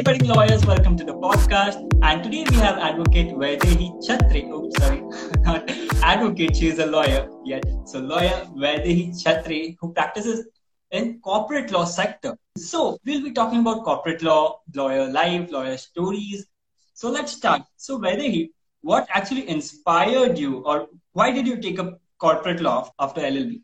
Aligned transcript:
Hey, 0.00 0.04
budding 0.04 0.28
lawyers, 0.28 0.64
welcome 0.64 0.96
to 0.96 1.04
the 1.04 1.12
podcast. 1.12 1.76
And 2.02 2.24
today 2.24 2.46
we 2.48 2.56
have 2.56 2.78
advocate 2.78 3.34
Vaidehi 3.34 3.92
Chhatri. 4.02 4.48
Oh, 4.50 4.66
sorry, 4.78 5.02
not 5.44 5.70
advocate, 6.02 6.56
she 6.56 6.68
is 6.68 6.78
a 6.78 6.86
lawyer 6.86 7.28
yet. 7.44 7.62
So, 7.84 7.98
lawyer 7.98 8.46
Vaidehi 8.56 9.10
Chhatri, 9.22 9.76
who 9.78 9.92
practices 9.92 10.48
in 10.90 11.20
corporate 11.20 11.70
law 11.70 11.84
sector. 11.84 12.34
So, 12.56 12.96
we'll 13.04 13.22
be 13.22 13.32
talking 13.32 13.60
about 13.60 13.84
corporate 13.84 14.22
law, 14.22 14.60
lawyer 14.74 15.06
life, 15.06 15.50
lawyer 15.52 15.76
stories. 15.76 16.46
So, 16.94 17.10
let's 17.10 17.32
start. 17.32 17.60
So, 17.76 17.98
Vaidehi, 17.98 18.52
what 18.80 19.06
actually 19.12 19.50
inspired 19.50 20.38
you, 20.38 20.64
or 20.64 20.86
why 21.12 21.30
did 21.30 21.46
you 21.46 21.60
take 21.60 21.78
up 21.78 22.00
corporate 22.18 22.62
law 22.62 22.90
after 22.98 23.20
LLB? 23.20 23.60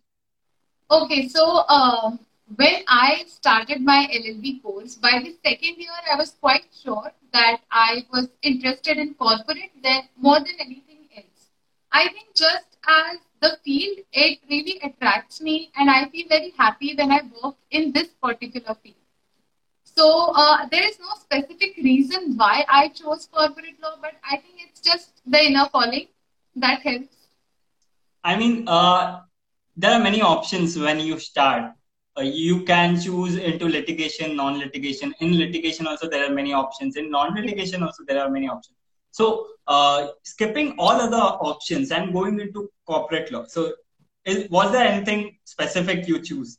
Okay, 0.90 1.28
so 1.28 1.66
um, 1.68 2.25
when 2.54 2.82
I 2.86 3.24
started 3.26 3.82
my 3.82 4.08
LLB 4.12 4.62
course, 4.62 4.94
by 4.94 5.20
the 5.24 5.34
second 5.44 5.78
year, 5.78 5.90
I 6.12 6.16
was 6.16 6.30
quite 6.40 6.66
sure 6.82 7.12
that 7.32 7.60
I 7.70 8.06
was 8.12 8.28
interested 8.42 8.98
in 8.98 9.14
corporate 9.14 9.72
than 9.82 10.02
more 10.16 10.38
than 10.38 10.54
anything 10.60 11.08
else. 11.16 11.50
I 11.90 12.08
think 12.08 12.34
just 12.36 12.76
as 12.86 13.18
the 13.40 13.58
field, 13.64 13.98
it 14.12 14.38
really 14.48 14.78
attracts 14.82 15.40
me, 15.40 15.70
and 15.76 15.90
I 15.90 16.08
feel 16.08 16.26
very 16.28 16.52
happy 16.56 16.94
when 16.94 17.10
I 17.10 17.22
work 17.42 17.56
in 17.70 17.92
this 17.92 18.08
particular 18.22 18.76
field. 18.82 18.94
So 19.84 20.32
uh, 20.34 20.66
there 20.70 20.86
is 20.86 20.98
no 21.00 21.14
specific 21.18 21.76
reason 21.78 22.36
why 22.36 22.64
I 22.68 22.88
chose 22.88 23.26
corporate 23.32 23.80
law, 23.82 23.96
but 24.00 24.12
I 24.22 24.36
think 24.36 24.54
it's 24.58 24.80
just 24.80 25.20
the 25.26 25.42
inner 25.44 25.68
calling 25.72 26.08
that 26.56 26.80
helps. 26.82 27.16
I 28.22 28.36
mean, 28.36 28.68
uh, 28.68 29.20
there 29.76 29.92
are 29.92 30.02
many 30.02 30.20
options 30.20 30.78
when 30.78 31.00
you 31.00 31.18
start 31.18 31.72
uh, 32.18 32.22
you 32.22 32.62
can 32.64 33.00
choose 33.00 33.36
into 33.36 33.66
litigation, 33.66 34.36
non-litigation. 34.36 35.14
In 35.20 35.38
litigation 35.38 35.86
also 35.86 36.08
there 36.08 36.24
are 36.28 36.32
many 36.32 36.52
options. 36.52 36.96
In 36.96 37.10
non-litigation 37.10 37.82
also 37.82 38.04
there 38.06 38.20
are 38.20 38.30
many 38.30 38.48
options. 38.48 38.76
So 39.10 39.48
uh, 39.66 40.08
skipping 40.22 40.74
all 40.78 41.00
other 41.00 41.16
options 41.16 41.90
and 41.90 42.12
going 42.12 42.40
into 42.40 42.70
corporate 42.86 43.32
law. 43.32 43.44
So 43.48 43.72
is, 44.24 44.50
was 44.50 44.72
there 44.72 44.86
anything 44.86 45.36
specific 45.44 46.08
you 46.08 46.20
choose? 46.20 46.58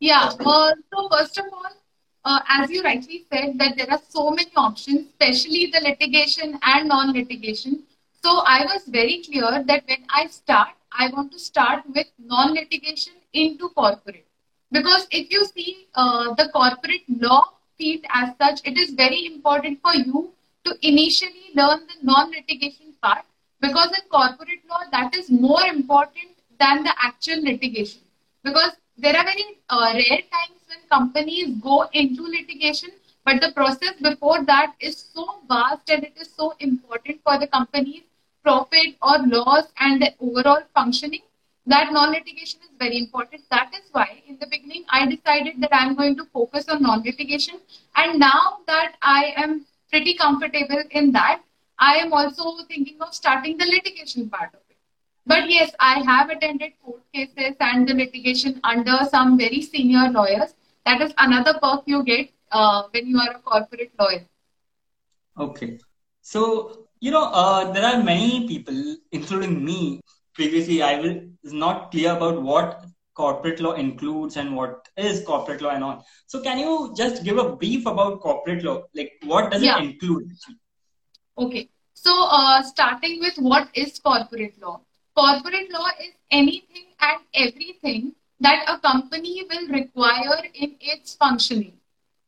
Yeah. 0.00 0.30
Uh, 0.40 0.72
so 0.92 1.08
first 1.10 1.38
of 1.38 1.46
all, 1.52 1.72
uh, 2.24 2.40
as 2.48 2.70
you 2.70 2.82
rightly 2.82 3.24
said, 3.32 3.58
that 3.58 3.76
there 3.76 3.90
are 3.90 4.00
so 4.08 4.30
many 4.30 4.50
options, 4.56 5.08
especially 5.10 5.70
the 5.72 5.80
litigation 5.80 6.58
and 6.62 6.88
non-litigation. 6.88 7.82
So 8.22 8.40
I 8.46 8.64
was 8.64 8.84
very 8.86 9.22
clear 9.22 9.62
that 9.66 9.84
when 9.86 10.06
I 10.08 10.26
start, 10.28 10.68
I 10.92 11.08
want 11.08 11.32
to 11.32 11.38
start 11.38 11.84
with 11.94 12.06
non-litigation 12.18 13.14
into 13.32 13.68
corporate. 13.70 14.26
Because 14.74 15.06
if 15.10 15.30
you 15.30 15.44
see 15.46 15.86
uh, 15.94 16.34
the 16.34 16.48
corporate 16.52 17.04
law 17.20 17.44
field 17.78 18.04
as 18.12 18.30
such, 18.40 18.60
it 18.64 18.76
is 18.76 18.90
very 18.90 19.26
important 19.26 19.80
for 19.80 19.94
you 19.94 20.32
to 20.64 20.76
initially 20.82 21.50
learn 21.54 21.80
the 21.86 21.98
non-litigation 22.02 22.94
part. 23.02 23.24
Because 23.60 23.90
in 23.98 24.08
corporate 24.10 24.64
law 24.68 24.82
that 24.92 25.16
is 25.16 25.30
more 25.30 25.64
important 25.66 26.30
than 26.58 26.82
the 26.84 26.94
actual 27.02 27.42
litigation. 27.42 28.00
Because 28.42 28.72
there 28.98 29.16
are 29.16 29.24
very 29.24 29.46
uh, 29.68 29.92
rare 29.94 30.22
times 30.36 30.60
when 30.68 30.80
companies 30.90 31.56
go 31.62 31.88
into 31.92 32.22
litigation 32.22 32.90
but 33.24 33.40
the 33.40 33.52
process 33.52 33.94
before 34.00 34.44
that 34.44 34.74
is 34.80 34.96
so 35.14 35.24
vast 35.48 35.90
and 35.90 36.04
it 36.04 36.12
is 36.20 36.30
so 36.36 36.54
important 36.60 37.20
for 37.24 37.38
the 37.38 37.46
company's 37.46 38.02
profit 38.42 38.94
or 39.02 39.18
loss 39.26 39.64
and 39.80 40.02
the 40.02 40.10
overall 40.20 40.62
functioning 40.74 41.22
that 41.66 41.92
non-litigation 41.92 42.60
is 42.62 42.70
very 42.78 42.98
important. 42.98 43.42
That 43.50 43.70
is 43.74 43.88
why 43.92 44.22
in 44.26 44.38
the 44.38 44.46
beginning 44.46 44.84
I 44.90 45.06
decided 45.06 45.60
that 45.60 45.70
I'm 45.72 45.94
going 45.96 46.16
to 46.16 46.24
focus 46.26 46.68
on 46.68 46.82
non-litigation. 46.82 47.60
And 47.96 48.18
now 48.18 48.58
that 48.66 48.96
I 49.02 49.32
am 49.36 49.64
pretty 49.90 50.14
comfortable 50.14 50.82
in 50.90 51.12
that, 51.12 51.42
I 51.78 51.94
am 51.96 52.12
also 52.12 52.64
thinking 52.68 52.98
of 53.00 53.14
starting 53.14 53.56
the 53.56 53.64
litigation 53.64 54.28
part 54.28 54.50
of 54.52 54.60
it. 54.68 54.76
But 55.26 55.50
yes, 55.50 55.72
I 55.80 56.00
have 56.00 56.28
attended 56.28 56.72
court 56.84 57.02
cases 57.12 57.56
and 57.60 57.88
the 57.88 57.94
litigation 57.94 58.60
under 58.62 58.98
some 59.10 59.38
very 59.38 59.62
senior 59.62 60.10
lawyers. 60.10 60.54
That 60.84 61.00
is 61.00 61.14
another 61.16 61.58
perk 61.62 61.84
you 61.86 62.02
get 62.04 62.30
uh, 62.52 62.82
when 62.92 63.06
you 63.06 63.18
are 63.18 63.36
a 63.36 63.38
corporate 63.38 63.92
lawyer. 63.98 64.26
Okay. 65.38 65.78
So, 66.20 66.86
you 67.00 67.10
know, 67.10 67.24
uh, 67.24 67.72
there 67.72 67.84
are 67.84 68.02
many 68.02 68.46
people, 68.46 68.96
including 69.12 69.64
me, 69.64 70.00
previously 70.34 70.82
I 70.82 71.00
was 71.00 71.52
not 71.52 71.90
clear 71.90 72.16
about 72.16 72.42
what 72.42 72.84
corporate 73.14 73.60
law 73.60 73.72
includes 73.72 74.36
and 74.36 74.56
what 74.56 74.88
is 74.96 75.24
corporate 75.24 75.62
law 75.62 75.70
and 75.70 75.84
all. 75.84 76.04
So 76.26 76.42
can 76.42 76.58
you 76.58 76.92
just 76.96 77.24
give 77.24 77.38
a 77.38 77.54
brief 77.56 77.86
about 77.86 78.20
corporate 78.20 78.64
law? 78.64 78.82
Like 78.94 79.12
what 79.24 79.52
does 79.52 79.62
yeah. 79.62 79.78
it 79.78 79.84
include? 79.84 80.32
Okay. 81.38 81.68
So 81.94 82.12
uh, 82.28 82.62
starting 82.62 83.20
with 83.20 83.36
what 83.36 83.68
is 83.74 83.98
corporate 83.98 84.60
law? 84.60 84.80
Corporate 85.16 85.70
law 85.70 85.88
is 86.00 86.12
anything 86.30 86.86
and 87.00 87.20
everything 87.34 88.12
that 88.40 88.64
a 88.68 88.78
company 88.78 89.44
will 89.48 89.68
require 89.68 90.42
in 90.54 90.74
its 90.80 91.14
functioning, 91.14 91.74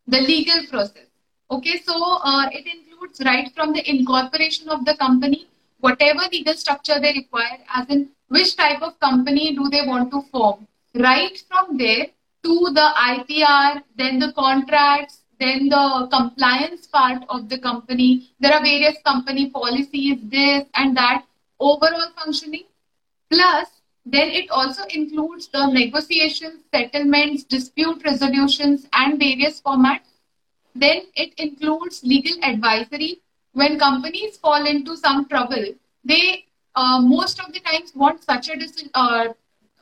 the 0.06 0.20
legal 0.20 0.66
process. 0.70 1.08
Okay, 1.50 1.78
so 1.84 1.94
uh, 2.22 2.48
it 2.52 2.66
includes 2.66 3.20
right 3.24 3.52
from 3.54 3.72
the 3.72 3.88
incorporation 3.90 4.68
of 4.68 4.84
the 4.84 4.96
company 4.96 5.48
whatever 5.80 6.20
legal 6.32 6.54
structure 6.54 7.00
they 7.00 7.12
require, 7.12 7.58
as 7.74 7.88
in 7.88 8.08
which 8.28 8.56
type 8.56 8.82
of 8.82 8.98
company 9.00 9.54
do 9.54 9.68
they 9.68 9.86
want 9.86 10.10
to 10.10 10.22
form. 10.32 10.66
Right 10.94 11.38
from 11.48 11.76
there 11.76 12.06
to 12.44 12.70
the 12.72 12.88
IPR, 13.14 13.82
then 13.96 14.18
the 14.18 14.32
contracts, 14.32 15.22
then 15.38 15.68
the 15.68 16.08
compliance 16.10 16.86
part 16.86 17.22
of 17.28 17.48
the 17.48 17.58
company. 17.58 18.30
There 18.40 18.54
are 18.54 18.62
various 18.62 18.96
company 19.04 19.50
policies, 19.50 20.18
this 20.22 20.64
and 20.74 20.96
that, 20.96 21.24
overall 21.60 22.10
functioning. 22.16 22.64
Plus, 23.30 23.68
then 24.04 24.28
it 24.28 24.50
also 24.50 24.84
includes 24.84 25.48
the 25.48 25.66
negotiations, 25.66 26.62
settlements, 26.72 27.42
dispute 27.42 28.02
resolutions, 28.04 28.86
and 28.92 29.18
various 29.18 29.60
formats. 29.60 30.06
Then 30.74 31.02
it 31.14 31.34
includes 31.38 32.02
legal 32.04 32.38
advisory, 32.44 33.20
when 33.60 33.78
companies 33.78 34.36
fall 34.36 34.66
into 34.66 34.96
some 34.96 35.26
trouble, 35.28 35.66
they 36.04 36.44
uh, 36.74 37.00
most 37.00 37.40
of 37.40 37.52
the 37.52 37.60
times 37.60 37.92
want 37.94 38.22
such 38.22 38.48
a 38.48 38.56
uh, 38.94 39.28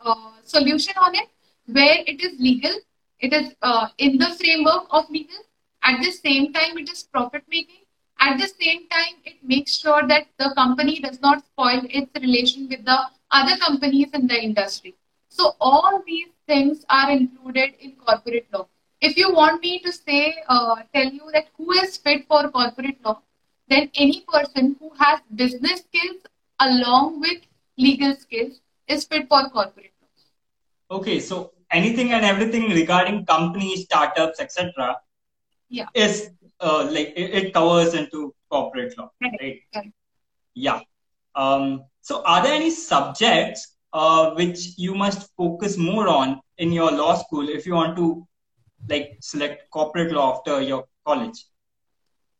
uh, 0.05 0.31
solution 0.45 0.95
on 1.01 1.15
it 1.15 1.29
where 1.67 1.99
it 2.07 2.23
is 2.23 2.39
legal, 2.39 2.75
it 3.21 3.33
is 3.33 3.55
uh, 3.63 3.89
in 3.99 4.19
the 4.19 4.31
framework 4.41 4.87
of 4.91 5.11
legal. 5.11 5.43
At 5.83 6.01
the 6.03 6.11
same 6.13 6.53
time, 6.53 6.79
it 6.79 6.91
is 6.91 7.03
profit 7.03 7.43
making. 7.51 7.83
At 8.21 8.39
the 8.39 8.47
same 8.47 8.87
time, 8.89 9.15
it 9.25 9.37
makes 9.43 9.79
sure 9.79 10.07
that 10.07 10.27
the 10.39 10.53
company 10.57 11.01
does 11.01 11.21
not 11.21 11.45
spoil 11.45 11.83
its 11.91 12.11
relation 12.21 12.69
with 12.69 12.85
the 12.85 12.99
other 13.31 13.57
companies 13.59 14.11
in 14.15 14.27
the 14.27 14.41
industry. 14.43 14.95
So 15.29 15.57
all 15.61 16.03
these 16.07 16.29
things 16.47 16.85
are 16.89 17.11
included 17.11 17.75
in 17.81 17.93
corporate 18.07 18.47
law. 18.53 18.67
If 19.01 19.17
you 19.17 19.33
want 19.33 19.63
me 19.63 19.81
to 19.81 19.93
say, 19.93 20.37
uh, 20.49 20.77
tell 20.95 21.09
you 21.09 21.31
that 21.33 21.49
who 21.59 21.73
is 21.73 21.97
fit 21.97 22.27
for 22.29 22.49
corporate 22.49 23.05
law, 23.05 23.21
then 23.69 23.91
any 23.95 24.25
person 24.29 24.77
who 24.79 24.91
has 24.99 25.21
business 25.35 25.81
skills 25.81 26.23
along 26.61 27.21
with 27.21 27.41
legal 27.79 28.15
skills 28.15 28.61
is 28.89 29.05
fit 29.05 29.29
for 29.29 29.49
corporate 29.51 29.93
law. 30.01 30.97
Okay, 30.99 31.19
so 31.21 31.53
anything 31.71 32.13
and 32.13 32.25
everything 32.25 32.71
regarding 32.71 33.25
companies, 33.27 33.85
startups, 33.85 34.41
etc. 34.41 34.97
Yeah. 35.69 35.87
Is 35.95 36.31
uh, 36.61 36.89
like 36.91 37.13
it, 37.17 37.35
it, 37.35 37.55
covers 37.55 37.95
into 37.95 38.35
corporate 38.51 38.97
law, 38.99 39.11
right? 39.23 39.61
right? 39.75 39.93
Yeah. 40.55 40.81
Um, 41.35 41.85
so, 42.01 42.23
are 42.25 42.43
there 42.43 42.55
any 42.55 42.71
subjects 42.71 43.77
uh, 43.93 44.33
which 44.33 44.79
you 44.79 44.95
must 44.95 45.31
focus 45.37 45.77
more 45.77 46.09
on 46.09 46.41
in 46.59 46.73
your 46.73 46.93
law 46.93 47.17
school 47.17 47.49
if 47.49 47.67
you 47.67 47.75
want 47.75 47.97
to 47.97 48.27
like 48.89 49.17
select 49.21 49.71
corporate 49.71 50.13
law 50.13 50.37
after 50.37 50.61
your 50.61 50.85
college? 51.07 51.45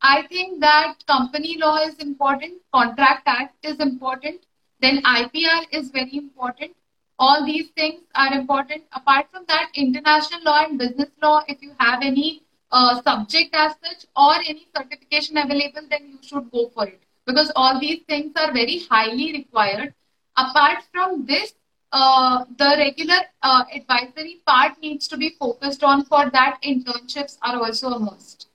I 0.07 0.27
think 0.29 0.61
that 0.61 1.07
company 1.07 1.57
law 1.59 1.79
is 1.79 1.95
important, 1.99 2.61
contract 2.75 3.23
act 3.27 3.65
is 3.65 3.81
important, 3.81 4.43
then 4.81 5.03
IPR 5.03 5.65
is 5.73 5.89
very 5.91 6.19
important. 6.19 6.73
All 7.19 7.47
these 7.47 7.71
things 7.71 8.03
are 8.15 8.35
important. 8.35 8.83
Apart 8.93 9.31
from 9.31 9.47
that, 9.49 9.71
international 9.75 10.43
law 10.45 10.63
and 10.65 10.79
business 10.79 11.09
law, 11.23 11.43
if 11.49 11.63
you 11.63 11.73
have 11.81 12.03
any 12.03 12.43
uh, 12.71 13.01
subject 13.01 13.55
as 13.55 13.73
such 13.83 14.05
or 14.15 14.35
any 14.35 14.67
certification 14.77 15.39
available, 15.39 15.89
then 15.89 16.07
you 16.11 16.19
should 16.21 16.51
go 16.51 16.69
for 16.75 16.87
it 16.87 17.01
because 17.25 17.51
all 17.57 17.81
these 17.81 18.03
things 18.07 18.33
are 18.37 18.53
very 18.53 18.81
highly 18.91 19.33
required. 19.33 19.95
Apart 20.37 20.85
from 20.93 21.25
this, 21.25 21.55
uh, 21.93 22.45
the 22.59 22.75
regular 22.77 23.21
uh, 23.43 23.65
advisory 23.73 24.43
part 24.47 24.79
needs 24.83 25.09
to 25.09 25.17
be 25.17 25.31
focused 25.41 25.83
on. 25.83 26.05
For 26.05 26.29
that, 26.29 26.59
internships 26.63 27.39
are 27.41 27.57
also 27.57 27.93
a 27.93 27.99
must. 27.99 28.49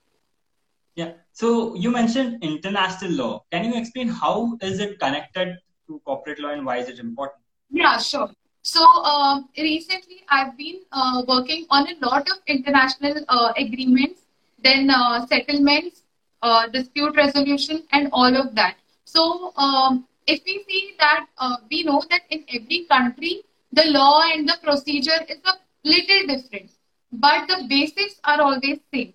Yeah. 0.99 1.11
So 1.41 1.75
you 1.75 1.91
mentioned 1.91 2.43
international 2.43 3.11
law. 3.21 3.43
Can 3.51 3.65
you 3.65 3.75
explain 3.81 4.09
how 4.21 4.57
is 4.69 4.79
it 4.79 4.99
connected 4.99 5.57
to 5.87 5.99
corporate 6.05 6.39
law 6.39 6.49
and 6.49 6.65
why 6.65 6.77
is 6.77 6.89
it 6.89 6.99
important? 6.99 7.41
Yeah, 7.71 7.97
sure. 7.97 8.29
So 8.61 8.85
uh, 9.11 9.41
recently, 9.57 10.17
I've 10.29 10.57
been 10.57 10.81
uh, 10.91 11.23
working 11.27 11.65
on 11.69 11.87
a 11.87 11.95
lot 12.05 12.29
of 12.29 12.37
international 12.47 13.23
uh, 13.29 13.53
agreements 13.65 14.25
then 14.63 14.89
uh, 14.89 15.25
settlements, 15.27 16.03
uh, 16.41 16.67
dispute 16.67 17.15
resolution, 17.15 17.83
and 17.91 18.09
all 18.11 18.35
of 18.35 18.55
that. 18.55 18.75
So, 19.05 19.53
um, 19.55 20.05
if 20.27 20.41
we 20.45 20.63
see 20.67 20.95
that 20.99 21.25
uh, 21.37 21.57
we 21.71 21.83
know 21.83 22.03
that 22.09 22.21
in 22.29 22.43
every 22.53 22.85
country, 22.89 23.43
the 23.71 23.85
law 23.85 24.23
and 24.31 24.47
the 24.47 24.57
procedure 24.63 25.21
is 25.27 25.39
a 25.45 25.53
little 25.83 26.27
different, 26.27 26.71
but 27.11 27.47
the 27.47 27.65
basics 27.67 28.19
are 28.23 28.41
always 28.41 28.79
same. 28.93 29.13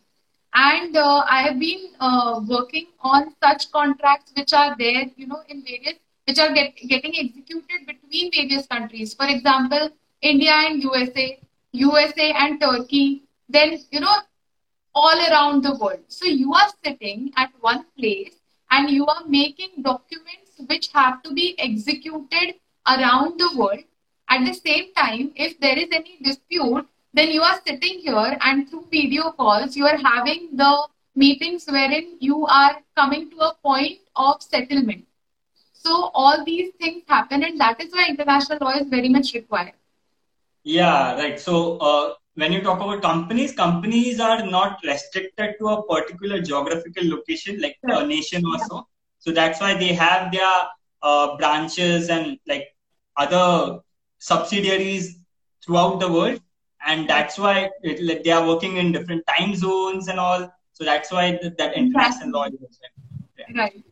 And 0.54 0.96
uh, 0.96 1.24
I 1.28 1.42
have 1.42 1.58
been 1.58 1.90
uh, 1.98 2.40
working 2.46 2.86
on 3.00 3.34
such 3.42 3.72
contracts 3.72 4.32
which 4.36 4.52
are 4.52 4.76
there, 4.78 5.06
you 5.16 5.26
know, 5.26 5.42
in 5.48 5.64
various, 5.64 5.98
which 6.26 6.38
are 6.38 6.52
get, 6.52 6.76
getting 6.76 7.16
executed 7.16 7.86
between 7.86 8.30
various 8.32 8.66
countries. 8.66 9.14
For 9.14 9.26
example, 9.26 9.90
India 10.22 10.52
and 10.52 10.80
USA, 10.82 11.40
USA 11.72 12.32
and 12.32 12.60
Turkey, 12.60 13.24
then, 13.48 13.80
you 13.90 13.98
know, 13.98 14.16
all 14.94 15.18
around 15.28 15.64
the 15.64 15.74
world. 15.74 16.04
So 16.06 16.26
you 16.26 16.54
are 16.54 16.68
sitting 16.84 17.32
at 17.36 17.50
one 17.60 17.84
place 17.98 18.36
and 18.70 18.88
you 18.90 19.06
are 19.06 19.24
making 19.26 19.82
documents 19.82 20.52
which 20.68 20.88
have 20.94 21.22
to 21.24 21.32
be 21.32 21.58
executed 21.58 22.54
around 22.86 23.38
the 23.38 23.50
world. 23.56 23.82
At 24.28 24.44
the 24.46 24.54
same 24.54 24.94
time, 24.94 25.32
if 25.34 25.58
there 25.58 25.76
is 25.76 25.88
any 25.92 26.18
dispute, 26.22 26.86
then 27.14 27.30
you 27.30 27.42
are 27.42 27.60
sitting 27.66 28.00
here 28.00 28.36
and 28.40 28.68
through 28.68 28.86
video 28.90 29.30
calls, 29.32 29.76
you 29.76 29.86
are 29.86 29.96
having 29.96 30.50
the 30.56 30.88
meetings 31.14 31.64
wherein 31.66 32.16
you 32.20 32.44
are 32.46 32.78
coming 32.96 33.30
to 33.30 33.38
a 33.38 33.54
point 33.62 34.00
of 34.16 34.42
settlement. 34.42 35.06
So 35.72 36.10
all 36.14 36.44
these 36.44 36.72
things 36.80 37.04
happen, 37.08 37.44
and 37.44 37.60
that 37.60 37.80
is 37.80 37.92
why 37.92 38.06
international 38.08 38.58
law 38.60 38.72
is 38.78 38.88
very 38.88 39.08
much 39.08 39.34
required. 39.34 39.74
Yeah, 40.64 41.14
right. 41.14 41.38
So 41.38 41.76
uh, 41.78 42.14
when 42.34 42.52
you 42.52 42.62
talk 42.62 42.80
about 42.80 43.02
companies, 43.02 43.52
companies 43.52 44.18
are 44.18 44.44
not 44.44 44.78
restricted 44.84 45.56
to 45.60 45.68
a 45.68 45.86
particular 45.86 46.40
geographical 46.40 47.08
location 47.08 47.60
like 47.60 47.76
a 47.84 48.06
nation 48.06 48.44
or 48.46 48.58
yeah. 48.58 48.64
so. 48.66 48.88
So 49.18 49.30
that's 49.32 49.60
why 49.60 49.74
they 49.74 49.92
have 49.92 50.32
their 50.32 50.56
uh, 51.02 51.36
branches 51.36 52.08
and 52.08 52.38
like 52.48 52.68
other 53.16 53.80
subsidiaries 54.18 55.18
throughout 55.64 56.00
the 56.00 56.10
world, 56.10 56.40
and 56.86 57.08
that's 57.08 57.38
why 57.38 57.70
it, 57.82 58.02
like, 58.02 58.24
they 58.24 58.30
are 58.30 58.46
working 58.46 58.76
in 58.76 58.92
different 58.92 59.24
time 59.26 59.54
zones 59.54 60.08
and 60.08 60.18
all. 60.18 60.52
So 60.72 60.84
that's 60.84 61.10
why 61.12 61.38
the, 61.42 61.54
that 61.58 61.74
international 61.74 62.30
law 62.30 62.44
is 62.44 62.80
yeah. 63.38 63.44
right. 63.56 63.84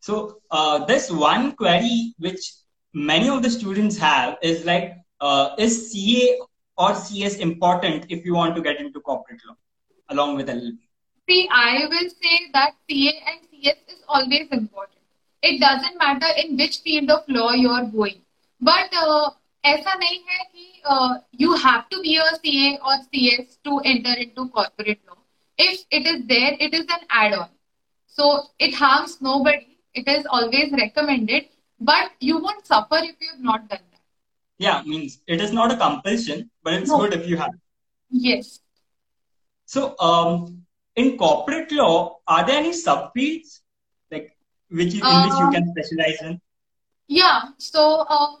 So 0.00 0.40
uh, 0.50 0.84
this 0.84 1.10
one 1.10 1.52
query 1.52 2.14
which 2.18 2.52
many 2.94 3.28
of 3.28 3.42
the 3.42 3.50
students 3.50 3.98
have 3.98 4.38
is 4.42 4.64
like, 4.64 4.96
uh, 5.20 5.50
is 5.58 5.90
CA 5.90 6.38
or 6.78 6.94
CS 6.94 7.36
important 7.36 8.06
if 8.08 8.24
you 8.24 8.34
want 8.34 8.54
to 8.56 8.62
get 8.62 8.80
into 8.80 9.00
corporate 9.00 9.40
law 9.46 9.56
along 10.10 10.36
with 10.36 10.48
LLB? 10.48 10.78
See, 11.28 11.48
I 11.50 11.86
will 11.90 12.08
say 12.22 12.50
that 12.52 12.74
CA 12.88 13.12
and 13.26 13.40
CS 13.50 13.76
is 13.88 14.02
always 14.08 14.48
important. 14.50 14.98
It 15.42 15.60
doesn't 15.60 15.98
matter 15.98 16.28
in 16.38 16.56
which 16.56 16.78
field 16.78 17.10
of 17.10 17.24
law 17.28 17.52
you 17.52 17.68
are 17.70 17.84
going. 17.84 18.22
But 18.60 18.88
uh, 18.92 19.30
ऐसा 19.65 19.93
नहीं 19.93 20.19
है 20.27 20.43
कि 20.43 20.81
uh, 20.85 21.17
you 21.31 21.55
have 21.63 21.87
to 21.89 22.01
be 22.01 22.17
a 22.17 22.29
CA 22.43 22.79
or 22.83 22.95
CS 23.07 23.57
to 23.63 23.79
enter 23.79 24.13
into 24.13 24.47
corporate 24.49 24.99
law. 25.07 25.17
If 25.57 25.83
it 25.91 26.07
is 26.07 26.25
there, 26.27 26.55
it 26.59 26.73
is 26.73 26.85
an 26.89 27.05
add-on. 27.09 27.49
So 28.07 28.43
it 28.59 28.73
harms 28.73 29.21
nobody. 29.21 29.77
It 29.93 30.07
is 30.07 30.25
always 30.25 30.71
recommended, 30.71 31.49
but 31.79 32.11
you 32.19 32.39
won't 32.39 32.65
suffer 32.65 32.97
if 32.97 33.15
you 33.19 33.29
have 33.31 33.39
not 33.39 33.69
done 33.69 33.85
that. 33.91 34.01
Yeah, 34.57 34.81
means 34.85 35.19
it 35.27 35.41
is 35.41 35.51
not 35.51 35.71
a 35.71 35.77
compulsion, 35.77 36.49
but 36.63 36.73
it's 36.73 36.89
no. 36.89 36.99
good 36.99 37.13
if 37.13 37.27
you 37.27 37.37
have. 37.37 37.51
Yes. 38.09 38.59
So, 39.65 39.95
um, 39.99 40.63
in 40.95 41.17
corporate 41.17 41.71
law, 41.71 42.17
are 42.27 42.45
there 42.45 42.57
any 42.57 42.71
subfields 42.71 43.61
like 44.11 44.35
which 44.69 44.93
you, 44.93 45.01
in 45.01 45.23
which 45.23 45.39
you 45.39 45.49
can 45.51 45.63
um, 45.63 45.73
specialize 45.75 46.21
in? 46.21 46.41
Yeah. 47.07 47.41
So, 47.57 48.05
um, 48.07 48.37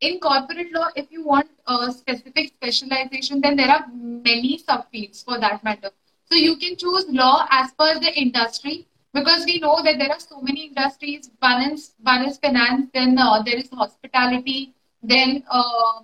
in 0.00 0.20
corporate 0.20 0.72
law, 0.72 0.88
if 0.94 1.10
you 1.10 1.24
want 1.24 1.48
a 1.66 1.90
specific 1.92 2.52
specialization, 2.54 3.40
then 3.40 3.56
there 3.56 3.70
are 3.70 3.86
many 3.92 4.58
subfields 4.58 5.24
for 5.24 5.38
that 5.40 5.62
matter. 5.64 5.90
So 6.24 6.36
you 6.36 6.56
can 6.56 6.76
choose 6.76 7.06
law 7.08 7.46
as 7.50 7.72
per 7.72 7.98
the 7.98 8.12
industry 8.14 8.86
because 9.14 9.44
we 9.44 9.58
know 9.58 9.82
that 9.82 9.98
there 9.98 10.10
are 10.10 10.20
so 10.20 10.40
many 10.40 10.66
industries. 10.66 11.30
One 11.40 11.62
is 11.72 11.94
one 12.02 12.24
is 12.26 12.38
finance, 12.38 12.90
then 12.92 13.18
uh, 13.18 13.42
there 13.42 13.56
is 13.56 13.70
hospitality, 13.70 14.74
then 15.02 15.42
uh, 15.50 16.02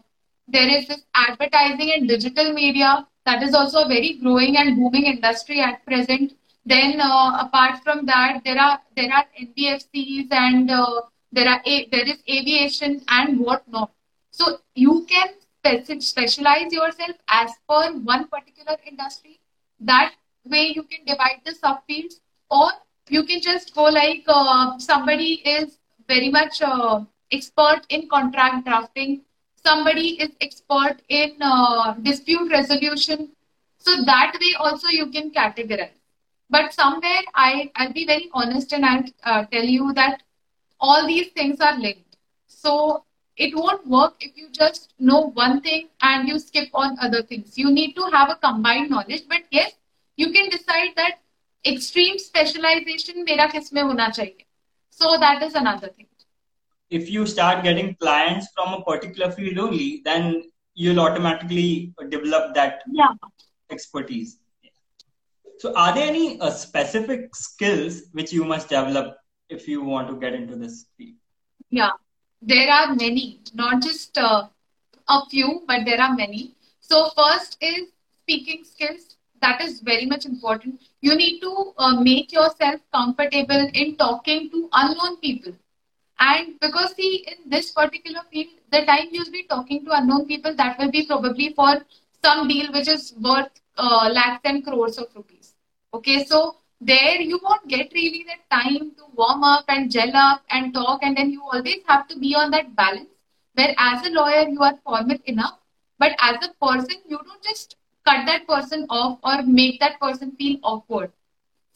there 0.49 0.69
is 0.69 0.89
this 0.89 1.05
advertising 1.15 1.93
and 1.95 2.09
digital 2.09 2.53
media 2.53 3.07
that 3.27 3.43
is 3.43 3.55
also 3.55 3.85
a 3.85 3.89
very 3.89 4.15
growing 4.23 4.57
and 4.57 4.77
booming 4.77 5.05
industry 5.05 5.61
at 5.61 5.85
present. 5.87 6.33
Then 6.67 7.01
uh, 7.01 7.39
apart 7.47 7.83
from 7.83 8.07
that, 8.07 8.41
there 8.45 8.59
are 8.59 8.81
there 8.97 9.13
are 9.13 9.25
NBFCs 9.41 10.33
and 10.33 10.71
uh, 10.71 11.03
there 11.35 11.49
are 11.49 11.61
a, 11.65 11.89
there 11.91 12.09
is 12.09 12.19
aviation 12.29 13.03
and 13.09 13.41
whatnot. 13.41 13.91
So 14.31 14.59
you 14.75 15.07
can 15.09 15.29
specialize 16.01 16.73
yourself 16.73 17.17
as 17.29 17.51
per 17.69 17.93
one 18.13 18.29
particular 18.29 18.77
industry. 18.87 19.41
That 19.81 20.13
way 20.45 20.73
you 20.75 20.83
can 20.85 21.05
divide 21.07 21.41
the 21.45 21.53
subfields, 21.53 22.21
or 22.51 22.71
you 23.09 23.25
can 23.25 23.41
just 23.41 23.75
go 23.75 23.85
like 23.85 24.25
uh, 24.27 24.79
somebody 24.79 25.33
is 25.57 25.79
very 26.09 26.31
much 26.31 26.61
uh, 26.63 27.01
expert 27.33 27.83
in 27.89 28.09
contract 28.09 28.67
drafting, 28.67 29.23
somebody 29.65 30.09
is 30.21 30.31
expert 30.41 30.97
in 31.09 31.37
uh, 31.41 31.95
dispute 32.03 32.51
resolution. 32.51 33.31
So 33.79 34.03
that 34.05 34.37
way 34.41 34.55
also 34.59 34.89
you 34.89 35.07
can 35.11 35.31
categorize. 35.31 35.99
But 36.51 36.75
somewhere 36.75 37.23
I, 37.35 37.71
I'll 37.77 37.93
be 37.93 38.07
very 38.07 38.31
honest 38.33 38.73
and 38.73 38.85
I'll 38.85 39.05
uh, 39.25 39.45
tell 39.47 39.65
you 39.65 39.93
that 39.95 40.23
all 40.89 41.07
these 41.07 41.29
things 41.39 41.61
are 41.61 41.79
linked. 41.79 42.17
So 42.47 43.05
it 43.37 43.57
won't 43.57 43.87
work 43.87 44.15
if 44.21 44.37
you 44.37 44.49
just 44.61 44.95
know 44.99 45.21
one 45.43 45.61
thing 45.61 45.89
and 46.03 46.29
you 46.29 46.39
skip 46.39 46.69
on 46.75 46.97
other 47.01 47.23
things. 47.23 47.59
You 47.59 47.71
need 47.71 47.95
to 47.95 48.09
have 48.17 48.31
a 48.31 48.37
combined 48.47 48.91
knowledge. 48.91 49.23
But 49.29 49.43
yes, 49.51 49.73
you 50.17 50.33
can 50.33 50.51
decide 50.51 50.91
that 50.97 51.21
extreme 51.75 52.19
specialization 52.19 53.25
mera 53.31 53.49
kisme 53.55 53.87
hona 53.91 54.11
chahiye. 54.19 54.51
So 54.91 55.17
that 55.27 55.43
is 55.43 55.55
another 55.55 55.89
thing 55.89 56.07
if 56.91 57.11
you 57.11 57.27
start 57.27 57.65
getting 57.65 57.95
clients 57.97 58.49
from 58.55 58.75
a 58.75 58.83
particular 58.83 59.31
field 59.33 59.59
only, 59.59 60.03
then 60.05 60.45
you'll 60.75 61.01
automatically 61.01 61.93
develop 62.09 62.55
that 62.55 62.83
yeah. 62.93 63.09
expertise. 63.71 64.39
So, 65.59 65.75
are 65.75 65.95
there 65.95 66.07
any 66.07 66.41
uh, 66.41 66.51
specific 66.51 67.35
skills 67.35 68.03
which 68.13 68.33
you 68.33 68.45
must 68.45 68.69
develop 68.69 69.17
if 69.49 69.69
you 69.69 69.83
want 69.83 70.09
to 70.09 70.15
get 70.17 70.35
into 70.35 70.57
this 70.57 70.87
field? 70.97 71.17
Yeah, 71.71 71.93
there 72.43 72.71
are 72.71 72.95
many, 72.95 73.41
not 73.55 73.83
just 73.83 74.17
uh, 74.19 74.49
a 75.09 75.27
few, 75.31 75.63
but 75.67 75.85
there 75.85 76.01
are 76.01 76.15
many. 76.15 76.55
So, 76.81 77.11
first 77.17 77.57
is 77.61 77.89
speaking 78.23 78.65
skills. 78.65 79.17
That 79.41 79.61
is 79.61 79.81
very 79.81 80.07
much 80.07 80.25
important. 80.25 80.81
You 81.01 81.15
need 81.15 81.41
to 81.41 81.75
uh, 81.77 82.01
make 82.01 82.33
yourself 82.33 82.81
comfortable 82.93 83.69
in 83.75 83.97
talking 83.97 84.51
to 84.51 84.69
unknown 84.73 85.19
people 85.19 85.53
and 86.19 86.59
because 86.61 86.95
see, 86.95 87.27
in 87.27 87.51
this 87.51 87.71
particular 87.73 88.21
field, 88.31 88.49
the 88.71 88.85
time 88.85 89.09
you'll 89.11 89.31
be 89.33 89.45
talking 89.45 89.85
to 89.85 89.91
unknown 89.93 90.27
people, 90.27 90.55
that 90.55 90.79
will 90.79 90.91
be 90.91 91.07
probably 91.07 91.53
for 91.55 91.85
some 92.25 92.49
deal 92.49 92.73
which 92.73 92.89
is 92.89 93.15
worth 93.21 93.51
uh, 93.77 94.09
lakhs 94.13 94.41
and 94.45 94.65
crores 94.65 94.99
of 94.99 95.09
rupees. 95.15 95.55
Okay, 95.93 96.25
so 96.25 96.57
there 96.85 97.21
you 97.21 97.41
won't 97.43 97.69
get 97.69 97.93
really 97.95 98.25
the 98.29 98.39
time 98.55 98.93
to 98.99 99.05
warm 99.17 99.43
up 99.45 99.65
and 99.69 99.91
gel 99.91 100.15
up 100.15 100.43
and 100.51 100.75
talk, 100.75 101.01
and 101.03 101.17
then 101.17 101.31
you 101.31 101.43
always 101.43 101.83
have 101.89 102.07
to 102.09 102.19
be 102.19 102.35
on 102.35 102.51
that 102.53 102.75
balance. 102.77 103.09
Where 103.55 103.75
as 103.79 104.07
a 104.07 104.11
lawyer, 104.11 104.49
you 104.49 104.61
are 104.63 104.79
formal 104.85 105.19
enough, 105.27 105.59
but 105.99 106.13
as 106.21 106.37
a 106.47 106.53
person, 106.65 106.99
you 107.09 107.19
don't 107.19 107.43
just 107.43 107.77
cut 108.07 108.27
that 108.27 108.47
person 108.47 108.87
off 108.91 109.19
or 109.23 109.43
make 109.43 109.81
that 109.81 110.01
person 110.01 110.33
feel 110.37 110.59
awkward. 110.63 111.13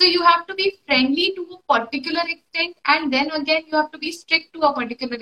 So 0.00 0.07
you 0.07 0.23
have 0.23 0.47
to 0.47 0.55
be 0.55 0.79
friendly 0.87 1.33
to 1.37 1.59
a 1.59 1.79
particular 1.79 2.23
extent, 2.27 2.77
and 2.87 3.12
then 3.12 3.31
again 3.31 3.65
you 3.71 3.77
have 3.77 3.91
to 3.93 3.99
be 3.99 4.12
strict 4.12 4.55
to 4.55 4.61
a 4.61 4.75
particular 4.75 5.19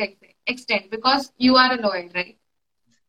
extent 0.47 0.91
because 0.91 1.33
you 1.39 1.57
are 1.57 1.73
a 1.75 1.81
lawyer, 1.81 2.11
right? 2.15 2.37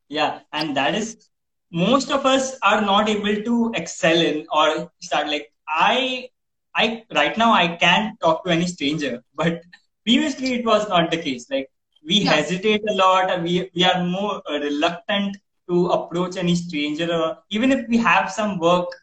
Yeah, 0.09 0.39
and 0.53 0.75
that 0.77 0.95
is 0.95 1.29
most 1.71 2.11
of 2.11 2.25
us 2.25 2.57
are 2.61 2.81
not 2.81 3.09
able 3.09 3.43
to 3.43 3.71
excel 3.75 4.17
in 4.19 4.45
or 4.51 4.91
start 4.99 5.27
like 5.27 5.51
I 5.67 6.29
I 6.77 7.03
right 7.13 7.37
now 7.37 7.51
I 7.53 7.67
can't 7.85 8.19
talk 8.19 8.45
to 8.45 8.51
any 8.51 8.67
stranger, 8.67 9.23
but 9.35 9.61
previously 10.05 10.53
it 10.53 10.65
was 10.65 10.87
not 10.89 11.11
the 11.11 11.17
case. 11.17 11.49
Like 11.49 11.69
we 12.05 12.19
yeah. 12.19 12.33
hesitate 12.33 12.81
a 12.89 12.93
lot, 12.93 13.31
and 13.31 13.43
we 13.43 13.69
we 13.75 13.83
are 13.83 14.03
more 14.03 14.41
uh, 14.49 14.59
reluctant 14.59 15.37
to 15.69 15.87
approach 15.97 16.37
any 16.37 16.55
stranger, 16.55 17.11
or 17.11 17.37
even 17.49 17.71
if 17.71 17.87
we 17.89 17.97
have 17.97 18.31
some 18.31 18.57
work 18.59 18.95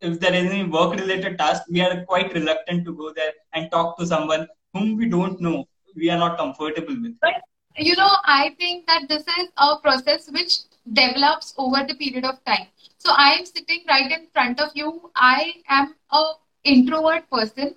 if 0.00 0.18
there 0.20 0.34
is 0.34 0.50
any 0.50 0.64
work 0.64 0.92
related 0.98 1.38
task, 1.38 1.62
we 1.70 1.80
are 1.80 2.04
quite 2.04 2.32
reluctant 2.34 2.84
to 2.86 2.94
go 2.94 3.12
there 3.14 3.32
and 3.52 3.70
talk 3.70 3.98
to 3.98 4.06
someone 4.06 4.48
whom 4.72 4.96
we 4.96 5.08
don't 5.08 5.40
know, 5.40 5.66
we 5.94 6.10
are 6.10 6.18
not 6.18 6.38
comfortable 6.38 6.96
with. 7.00 7.14
But 7.20 7.34
you 7.76 7.96
know, 7.96 8.10
I 8.24 8.54
think 8.58 8.86
that 8.86 9.08
this 9.08 9.22
is 9.22 9.48
a 9.56 9.76
process 9.82 10.30
which 10.30 10.60
develops 10.92 11.54
over 11.56 11.84
the 11.86 11.94
period 11.94 12.24
of 12.24 12.42
time. 12.44 12.66
So 12.98 13.12
I 13.16 13.32
am 13.32 13.46
sitting 13.46 13.84
right 13.88 14.10
in 14.10 14.26
front 14.32 14.60
of 14.60 14.70
you. 14.74 15.10
I 15.14 15.54
am 15.68 15.94
a 16.12 16.32
introvert 16.64 17.28
person. 17.30 17.74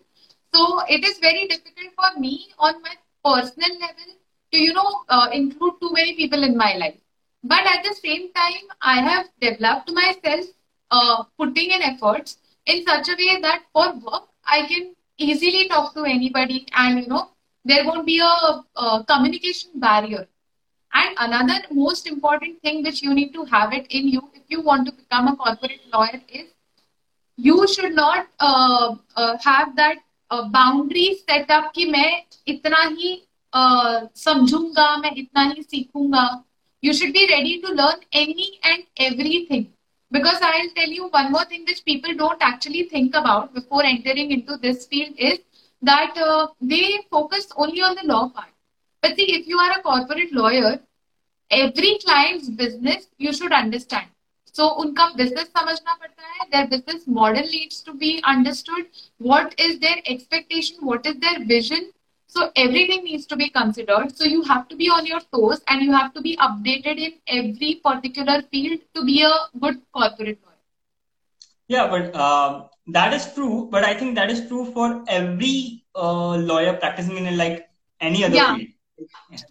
So 0.54 0.82
it 0.90 1.04
is 1.04 1.20
very 1.20 1.48
difficult 1.48 1.94
for 1.96 2.20
me 2.20 2.50
on 2.60 2.82
my 2.82 2.96
personal 3.24 3.80
level 3.80 4.12
to, 4.52 4.58
you 4.64 4.74
know, 4.74 5.04
uh, 5.10 5.30
include 5.34 5.74
too 5.82 5.92
many 5.94 6.14
people 6.16 6.44
in 6.44 6.58
my 6.58 6.76
life. 6.76 6.98
But 7.44 7.66
at 7.66 7.84
the 7.84 7.94
same 7.96 8.32
time, 8.34 8.64
I 8.82 9.02
have 9.02 9.28
developed 9.42 9.92
myself 9.92 10.46
uh, 10.92 11.24
putting 11.38 11.72
in 11.72 11.82
efforts 11.82 12.38
in 12.66 12.86
such 12.86 13.10
a 13.10 13.16
way 13.18 13.40
that 13.42 13.64
for 13.74 13.94
work, 13.94 14.24
I 14.46 14.66
can 14.68 14.94
easily 15.18 15.68
talk 15.68 15.94
to 15.96 16.04
anybody 16.06 16.68
and, 16.76 17.00
you 17.00 17.08
know, 17.08 17.30
there 17.66 17.86
won't 17.86 18.06
be 18.06 18.20
a, 18.20 18.64
a 18.82 19.04
communication 19.08 19.72
barrier. 19.76 20.28
And 20.94 21.16
another 21.20 21.62
most 21.72 22.08
important 22.08 22.62
thing 22.62 22.84
which 22.84 23.02
you 23.04 23.14
need 23.14 23.34
to 23.34 23.46
have 23.46 23.74
it 23.74 23.88
in 23.90 24.08
you 24.08 24.30
if 24.34 24.44
you 24.48 24.62
want 24.62 24.86
to 24.88 24.94
become 24.94 25.28
a 25.28 25.36
corporate 25.36 25.82
lawyer 25.94 26.22
is 26.30 26.53
you 27.43 27.67
should 27.69 27.95
not 27.95 28.27
uh, 28.41 28.95
uh, 29.17 29.37
have 29.39 29.75
that 29.77 29.99
uh, 30.31 30.49
boundary 30.49 31.17
set 31.29 31.51
up 31.51 31.73
कि 31.75 31.85
मैं 31.91 32.11
इतना 32.49 32.83
ही 32.85 33.15
uh, 33.55 34.07
समझूंगा 34.25 34.97
मैं 34.97 35.15
इतना 35.17 35.43
ही 35.51 35.63
सीखूंगा 35.63 36.27
you 36.83 36.93
should 36.93 37.13
be 37.13 37.27
ready 37.31 37.61
to 37.61 37.75
learn 37.75 38.01
any 38.13 38.49
and 38.71 38.85
everything 39.07 39.67
because 40.13 40.45
i'll 40.49 40.69
tell 40.77 40.93
you 40.97 41.09
one 41.15 41.33
more 41.33 41.45
thing 41.45 41.65
which 41.71 41.85
people 41.85 42.15
don't 42.15 42.41
actually 42.41 42.85
think 42.93 43.17
about 43.21 43.53
before 43.55 43.83
entering 43.85 44.31
into 44.37 44.57
this 44.57 44.87
field 44.87 45.25
is 45.31 45.41
that 45.83 46.17
uh, 46.17 46.49
they 46.61 47.01
focus 47.11 47.49
only 47.57 47.83
on 47.83 47.95
the 47.95 48.07
law 48.07 48.29
part. 48.29 48.49
But 49.03 49.17
see, 49.17 49.35
if 49.35 49.47
you 49.47 49.59
are 49.59 49.79
a 49.79 49.83
corporate 49.83 50.33
lawyer, 50.33 50.81
every 51.51 51.99
client's 52.05 52.49
business 52.49 53.09
you 53.17 53.33
should 53.33 53.53
understand. 53.53 54.07
So 54.53 54.67
उनका 54.83 55.05
business 55.17 55.49
समझना 55.57 55.95
पड़ता 56.03 56.27
है. 56.33 56.47
Their 56.53 56.67
business 56.73 57.07
model 57.19 57.47
needs 57.55 57.81
to 57.89 57.95
be 58.03 58.11
understood. 58.33 58.87
What 59.31 59.55
is 59.67 59.79
their 59.85 60.01
expectation? 60.15 60.79
What 60.91 61.07
is 61.07 61.17
their 61.27 61.45
vision? 61.53 61.91
So 62.27 62.51
everything 62.57 63.05
needs 63.05 63.27
to 63.27 63.37
be 63.37 63.49
considered. 63.51 64.15
So 64.17 64.25
you 64.25 64.43
have 64.51 64.69
to 64.69 64.77
be 64.77 64.89
on 64.91 65.07
your 65.07 65.21
toes 65.37 65.63
and 65.69 65.83
you 65.83 65.93
have 65.93 66.13
to 66.15 66.21
be 66.21 66.37
updated 66.49 66.99
in 67.09 67.15
every 67.39 67.75
particular 67.85 68.43
field 68.51 68.81
to 68.95 69.05
be 69.05 69.23
a 69.23 69.35
good 69.61 69.81
corporate 69.93 70.39
lawyer. 70.45 70.57
Yeah, 71.69 71.89
but 71.89 72.15
um, 72.15 72.69
that 72.89 73.13
is 73.13 73.33
true. 73.35 73.69
But 73.71 73.85
I 73.85 73.95
think 73.95 74.15
that 74.17 74.31
is 74.31 74.47
true 74.49 74.65
for 74.73 75.05
every 75.09 75.85
uh, 75.95 76.37
lawyer 76.37 76.75
practicing 76.75 77.17
in 77.17 77.37
like 77.37 77.69
any 78.01 78.25
other 78.25 78.37
Yeah. 78.37 78.57
field. 78.57 78.69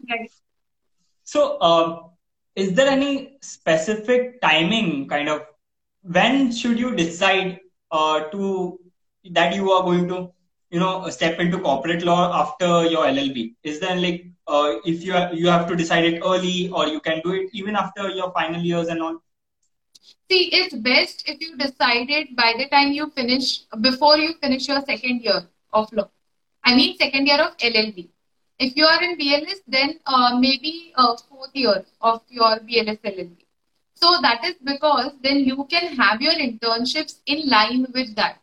Right. 0.10 0.32
So, 1.24 1.60
um, 1.62 2.11
is 2.55 2.75
there 2.75 2.89
any 2.89 3.39
specific 3.41 4.41
timing, 4.41 5.09
kind 5.09 5.29
of, 5.29 5.43
when 6.03 6.53
should 6.53 6.79
you 6.79 6.95
decide 6.95 7.61
uh, 7.91 8.21
to 8.31 8.79
that 9.31 9.55
you 9.55 9.71
are 9.71 9.83
going 9.85 10.09
to, 10.09 10.31
you 10.71 10.81
know, 10.81 11.09
step 11.11 11.39
into 11.39 11.59
corporate 11.59 12.05
law 12.05 12.41
after 12.43 12.87
your 12.87 13.05
LLB? 13.07 13.55
Is 13.63 13.81
there 13.81 13.97
like 13.97 14.27
uh, 14.47 14.77
if 14.85 15.05
you 15.05 15.13
have, 15.13 15.35
you 15.35 15.49
have 15.49 15.67
to 15.69 15.77
decide 15.77 16.05
it 16.05 16.21
early, 16.25 16.69
or 16.71 16.89
you 16.89 17.01
can 17.01 17.21
do 17.25 17.33
it 17.33 17.49
even 17.53 17.77
after 17.77 18.11
your 18.11 18.33
final 18.33 18.61
years 18.61 18.89
and 18.89 19.03
all? 19.03 19.23
See, 20.31 20.49
it's 20.53 20.75
best 20.75 21.23
if 21.27 21.41
you 21.41 21.57
decide 21.57 22.11
it 22.11 22.35
by 22.37 22.55
the 22.59 22.69
time 22.69 22.93
you 22.93 23.11
finish, 23.11 23.61
before 23.81 24.17
you 24.19 24.35
finish 24.41 24.69
your 24.69 24.81
second 24.83 25.21
year 25.23 25.47
of 25.73 25.93
law. 25.93 26.11
I 26.65 26.75
mean, 26.75 26.97
second 26.99 27.27
year 27.27 27.41
of 27.41 27.57
LLB. 27.59 28.09
If 28.65 28.77
you 28.77 28.85
are 28.87 29.03
in 29.03 29.17
BLS, 29.19 29.61
then 29.67 29.99
uh, 30.07 30.39
maybe 30.39 30.93
uh, 30.95 31.17
fourth 31.29 31.51
year 31.55 31.85
of 32.01 32.23
your 32.29 32.61
BLS 32.61 33.01
LLB. 33.01 33.37
So 33.95 34.21
that 34.23 34.45
is 34.45 34.55
because 34.63 35.13
then 35.23 35.39
you 35.41 35.65
can 35.71 35.97
have 35.97 36.23
your 36.23 36.35
internships 36.35 37.17
in 37.27 37.49
line 37.49 37.87
with 37.93 38.15
that. 38.15 38.39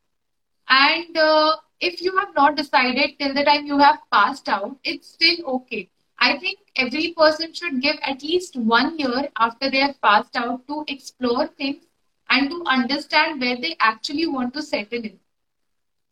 And 0.67 1.17
uh, 1.17 1.55
if 1.79 2.01
you 2.01 2.17
have 2.17 2.35
not 2.35 2.57
decided 2.57 3.17
till 3.19 3.33
the 3.33 3.45
time 3.45 3.65
you 3.65 3.77
have 3.77 3.99
passed 4.11 4.49
out, 4.49 4.77
it's 4.83 5.07
still 5.07 5.45
okay. 5.55 5.89
I 6.19 6.37
think 6.37 6.59
every 6.75 7.13
person 7.17 7.53
should 7.53 7.81
give 7.81 7.95
at 8.01 8.21
least 8.21 8.57
one 8.57 8.99
year 8.99 9.29
after 9.37 9.71
they 9.71 9.79
have 9.79 10.01
passed 10.01 10.35
out 10.35 10.67
to 10.67 10.83
explore 10.89 11.47
things 11.47 11.85
and 12.29 12.49
to 12.49 12.63
understand 12.65 13.39
where 13.39 13.55
they 13.55 13.77
actually 13.79 14.27
want 14.27 14.53
to 14.55 14.61
settle 14.61 15.03
in. 15.05 15.19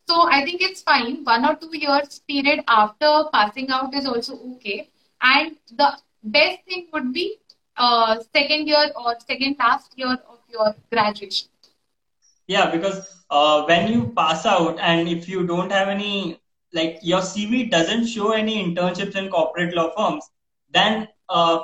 So 0.08 0.22
I 0.22 0.42
think 0.44 0.62
it's 0.62 0.80
fine. 0.80 1.22
One 1.24 1.44
or 1.44 1.54
two 1.56 1.76
years 1.76 2.20
period 2.26 2.64
after 2.66 3.24
passing 3.32 3.68
out 3.70 3.94
is 3.94 4.06
also 4.06 4.38
okay. 4.54 4.88
And 5.20 5.56
the 5.76 5.98
best 6.24 6.64
thing 6.66 6.86
would 6.94 7.12
be 7.12 7.36
uh, 7.76 8.16
second 8.34 8.66
year 8.66 8.90
or 8.96 9.16
second 9.26 9.56
last 9.58 9.92
year 9.96 10.12
of 10.12 10.38
your 10.50 10.74
graduation. 10.90 11.48
Yeah, 12.46 12.70
because 12.70 13.22
uh, 13.28 13.64
when 13.64 13.92
you 13.92 14.12
pass 14.16 14.46
out 14.46 14.78
and 14.80 15.08
if 15.08 15.28
you 15.28 15.46
don't 15.46 15.70
have 15.70 15.88
any, 15.88 16.40
like 16.72 17.00
your 17.02 17.20
CV 17.20 17.70
doesn't 17.70 18.06
show 18.06 18.32
any 18.32 18.64
internships 18.64 19.14
in 19.14 19.28
corporate 19.28 19.74
law 19.74 19.90
firms, 19.94 20.24
then 20.70 21.06
uh, 21.28 21.58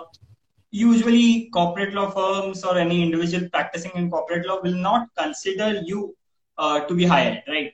usually 0.71 1.49
corporate 1.55 1.95
law 1.95 2.11
firms 2.11 2.63
or 2.63 2.77
any 2.77 3.03
individual 3.03 3.49
practicing 3.49 3.93
in 3.95 4.11
corporate 4.11 4.47
law 4.47 4.61
will 4.63 4.75
not 4.75 5.09
consider 5.17 5.81
you 5.87 6.15
uh, 6.59 6.81
to 6.81 6.95
be 6.95 7.07
hired, 7.07 7.43
right? 7.49 7.73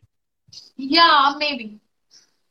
Yeah, 0.77 1.35
maybe. 1.39 1.79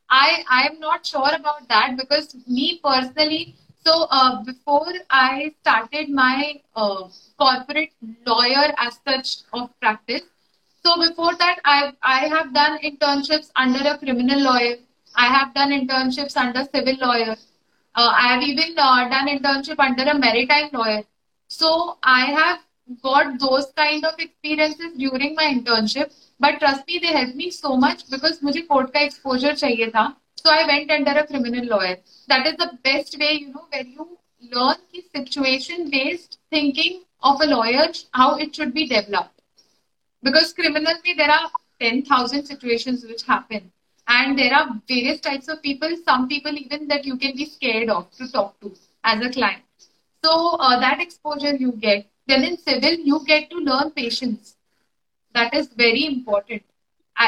I 0.10 0.44
I 0.50 0.62
am 0.68 0.80
not 0.80 1.06
sure 1.06 1.32
about 1.36 1.68
that 1.70 1.98
because 1.98 2.36
me 2.48 2.80
personally, 2.84 3.56
so 3.86 4.08
uh, 4.12 4.44
before 4.44 4.94
I 5.10 5.54
started 5.62 6.10
my 6.10 6.62
uh, 6.76 7.08
corporate 7.38 7.92
lawyer 8.26 8.74
as 8.78 9.00
such 9.08 9.32
of 9.54 9.70
practice, 9.80 10.24
so 10.86 10.98
before 11.06 11.36
that 11.44 11.60
I 11.66 11.94
I 12.04 12.20
have 12.36 12.54
done 12.54 12.80
internships 12.92 13.52
under 13.56 13.84
a 13.94 13.98
criminal 13.98 14.42
lawyer. 14.52 14.76
I 15.16 15.28
have 15.38 15.54
done 15.54 15.72
internships 15.80 16.38
under 16.38 16.64
civil 16.74 16.98
lawyer. 17.08 17.36
Uh, 17.96 18.12
I 18.16 18.28
have 18.34 18.44
even 18.44 18.78
uh, 18.78 19.10
done 19.10 19.28
internship 19.28 19.80
under 19.80 20.04
a 20.04 20.18
maritime 20.18 20.70
lawyer. 20.74 21.04
So 21.48 21.98
I 22.04 22.26
have 22.40 22.60
got 23.03 23.39
those 23.39 23.73
kind 23.77 24.05
of 24.05 24.15
experiences 24.19 24.93
during 24.97 25.35
my 25.35 25.45
internship. 25.45 26.13
But 26.39 26.59
trust 26.59 26.87
me, 26.87 26.99
they 26.99 27.13
helped 27.13 27.37
me 27.37 27.51
so 27.51 27.77
much 27.77 28.09
because 28.11 28.41
मुझे 28.43 28.67
court 28.69 28.93
का 28.93 29.09
exposure 29.09 29.55
चाहिए 29.55 29.91
था. 29.93 30.15
So 30.37 30.51
I 30.51 30.67
went 30.67 30.91
under 30.91 31.19
a 31.19 31.27
criminal 31.27 31.65
lawyer. 31.67 31.97
That 32.29 32.47
is 32.47 32.57
the 32.57 32.79
best 32.83 33.19
way, 33.19 33.33
you 33.33 33.49
know, 33.49 33.67
where 33.71 33.85
you 33.85 34.19
learn 34.53 34.77
the 34.93 35.03
situation-based 35.15 36.39
thinking 36.51 37.03
of 37.23 37.41
a 37.41 37.47
lawyer, 37.47 37.87
how 38.13 38.37
it 38.37 38.55
should 38.55 38.75
be 38.75 38.87
developed. 38.87 39.41
Because 40.23 40.53
criminal 40.53 40.95
में 41.07 41.17
there 41.17 41.31
are 41.31 41.51
10,000 41.81 42.45
situations 42.45 43.05
which 43.05 43.23
happen. 43.23 43.71
And 44.07 44.39
there 44.39 44.55
are 44.55 44.81
various 44.87 45.21
types 45.21 45.49
of 45.49 45.63
people, 45.63 45.97
some 46.05 46.29
people 46.29 46.57
even 46.57 46.89
that 46.89 47.07
you 47.07 47.17
can 47.17 47.35
be 47.37 47.47
scared 47.47 47.89
of 47.89 48.11
to 48.19 48.31
talk 48.31 48.61
to 48.61 48.75
as 49.03 49.25
a 49.25 49.31
client. 49.31 49.63
So 50.23 50.57
uh, 50.57 50.79
that 50.81 51.01
exposure 51.01 51.55
you 51.55 51.73
get. 51.73 52.07
then 52.30 52.44
in 52.44 52.58
civil, 52.58 52.94
you 52.94 53.22
get 53.26 53.50
to 53.50 53.58
learn 53.58 53.92
patience. 53.92 54.56
That 55.34 55.54
is 55.54 55.68
very 55.70 56.06
important, 56.06 56.64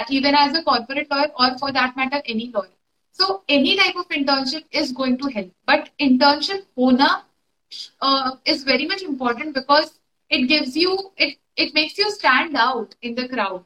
even 0.10 0.36
as 0.36 0.56
a 0.56 0.64
corporate 0.64 1.10
lawyer 1.12 1.32
or 1.40 1.58
for 1.58 1.72
that 1.72 1.98
matter, 1.98 2.22
any 2.26 2.52
lawyer. 2.54 2.78
So 3.12 3.44
any 3.50 3.76
type 3.78 3.96
of 3.96 4.08
internship 4.10 4.66
is 4.72 4.92
going 4.92 5.18
to 5.18 5.28
help. 5.30 5.52
But 5.66 5.90
internship 6.00 6.66
hona 6.78 7.24
uh, 8.02 8.32
is 8.46 8.64
very 8.64 8.86
much 8.88 9.02
important 9.02 9.56
because 9.56 10.00
it 10.30 10.48
gives 10.48 10.78
you, 10.78 11.12
it, 11.18 11.38
it 11.58 11.74
makes 11.74 11.98
you 11.98 12.12
stand 12.12 12.56
out 12.56 12.96
in 13.02 13.16
the 13.16 13.28
crowd. 13.28 13.66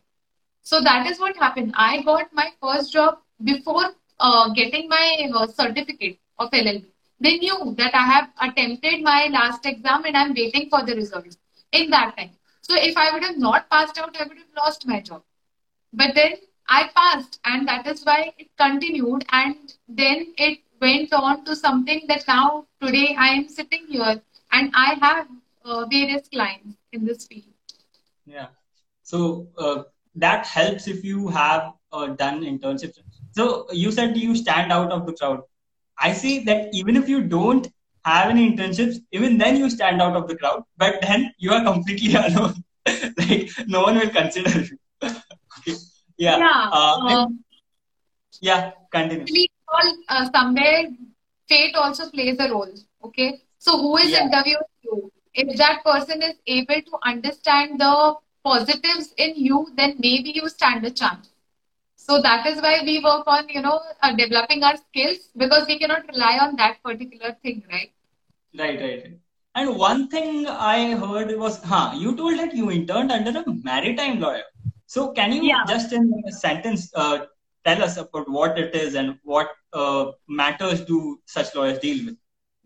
So 0.61 0.81
that 0.81 1.05
is 1.07 1.19
what 1.19 1.37
happened. 1.37 1.73
I 1.75 2.01
got 2.03 2.33
my 2.33 2.49
first 2.61 2.93
job 2.93 3.19
before 3.43 3.91
uh, 4.19 4.49
getting 4.53 4.89
my 4.89 5.29
uh, 5.33 5.47
certificate 5.47 6.19
of 6.39 6.51
LLB. 6.51 6.85
They 7.19 7.38
knew 7.38 7.75
that 7.77 7.95
I 7.95 8.05
have 8.05 8.29
attempted 8.41 9.01
my 9.01 9.27
last 9.31 9.65
exam 9.65 10.03
and 10.05 10.17
I'm 10.17 10.34
waiting 10.34 10.69
for 10.69 10.86
the 10.86 10.95
results 10.95 11.38
in 11.72 11.89
that 11.91 12.17
time. 12.17 12.31
So 12.62 12.75
if 12.75 12.98
I 12.98 13.12
would 13.13 13.24
have 13.24 13.38
not 13.38 13.69
passed 13.69 13.98
out, 13.98 14.15
I 14.19 14.24
would 14.24 14.38
have 14.38 14.55
lost 14.57 14.88
my 14.88 15.00
job. 15.00 15.24
But 15.93 16.15
then 16.15 16.34
I 16.67 16.89
passed, 16.95 17.39
and 17.45 17.67
that 17.67 17.86
is 17.88 18.03
why 18.03 18.34
it 18.38 18.50
continued, 18.57 19.24
and 19.31 19.55
then 19.88 20.34
it 20.38 20.60
went 20.81 21.13
on 21.13 21.45
to 21.45 21.55
something 21.55 22.05
that 22.07 22.27
now 22.27 22.65
today 22.81 23.15
I 23.17 23.27
am 23.29 23.48
sitting 23.48 23.86
here 23.88 24.22
and 24.51 24.72
I 24.74 24.95
have 25.00 25.27
uh, 25.63 25.86
various 25.86 26.27
clients 26.27 26.75
in 26.91 27.05
this 27.05 27.27
field. 27.27 27.45
Yeah. 28.25 28.48
So 29.03 29.48
uh, 29.57 29.84
that 30.15 30.45
helps 30.45 30.88
if 30.88 31.03
you 31.03 31.27
have 31.29 31.74
uh, 31.91 32.07
done 32.07 32.41
internships. 32.41 33.00
So 33.31 33.67
you 33.72 33.91
said 33.91 34.17
you 34.17 34.36
stand 34.36 34.72
out 34.72 34.91
of 34.91 35.05
the 35.05 35.13
crowd. 35.13 35.43
I 35.99 36.13
see 36.13 36.43
that 36.45 36.69
even 36.73 36.95
if 36.95 37.07
you 37.09 37.21
don't 37.23 37.67
have 38.03 38.29
any 38.29 38.51
internships, 38.51 38.97
even 39.11 39.37
then 39.37 39.57
you 39.57 39.69
stand 39.69 40.01
out 40.01 40.15
of 40.15 40.27
the 40.27 40.35
crowd. 40.35 40.63
But 40.77 41.01
then 41.01 41.33
you 41.37 41.51
are 41.51 41.63
completely 41.63 42.15
alone. 42.27 42.63
like 43.17 43.49
no 43.67 43.81
one 43.83 43.95
will 43.97 44.09
consider 44.09 44.49
you. 44.61 44.77
okay. 45.03 45.75
Yeah. 46.17 46.37
Yeah. 46.37 46.69
Uh, 46.71 46.99
um, 47.09 47.39
yeah. 48.41 48.71
Continue. 48.91 49.25
uh, 50.09 50.29
somewhere 50.33 50.85
fate 51.49 51.75
also 51.75 52.09
plays 52.09 52.37
a 52.39 52.49
role 52.49 52.73
okay 53.03 53.41
so 53.59 53.77
who 53.81 53.97
is 53.97 54.11
Yeah. 54.11 54.23
interviewing 54.25 54.71
you 54.83 55.11
if 55.33 55.57
that 55.57 55.83
person 55.83 56.21
is 56.21 56.35
able 56.47 56.81
to 56.89 56.97
understand 57.03 57.79
the 57.79 58.15
positives 58.43 59.13
in 59.17 59.33
you, 59.35 59.67
then 59.75 59.95
maybe 59.99 60.31
you 60.33 60.47
stand 60.47 60.85
a 60.85 60.91
chance. 60.91 61.29
So 62.07 62.21
that 62.21 62.45
is 62.45 62.62
why 62.62 62.81
we 62.85 63.03
work 63.03 63.24
on, 63.25 63.50
you 63.50 63.62
know, 63.62 63.81
uh, 64.03 64.15
developing 64.15 64.62
our 64.63 64.77
skills 64.77 65.29
because 65.35 65.65
we 65.65 65.79
cannot 65.79 66.07
rely 66.07 66.38
on 66.39 66.55
that 66.57 66.83
particular 66.83 67.35
thing, 67.41 67.63
right? 67.67 67.91
Right, 68.57 68.79
right. 68.79 69.17
And 69.55 69.75
one 69.75 70.07
thing 70.09 70.45
I 70.47 70.95
heard 70.95 71.35
was, 71.35 71.63
huh, 71.63 71.93
you 71.97 72.15
told 72.15 72.38
that 72.38 72.55
you 72.55 72.69
interned 72.69 73.12
under 73.12 73.39
a 73.39 73.43
maritime 73.63 74.19
lawyer. 74.19 74.43
So 74.85 75.13
can 75.13 75.31
you 75.31 75.41
yeah. 75.45 75.63
just 75.67 75.93
in 75.93 76.13
a 76.27 76.31
sentence 76.31 76.91
uh, 76.93 77.25
tell 77.65 77.81
us 77.81 77.97
about 77.97 78.29
what 78.29 78.59
it 78.59 78.75
is 78.75 78.93
and 78.93 79.17
what 79.24 79.50
uh, 79.74 80.12
matters 80.27 80.81
do 80.85 81.19
such 81.25 81.55
lawyers 81.55 81.79
deal 81.79 82.05
with? 82.05 82.17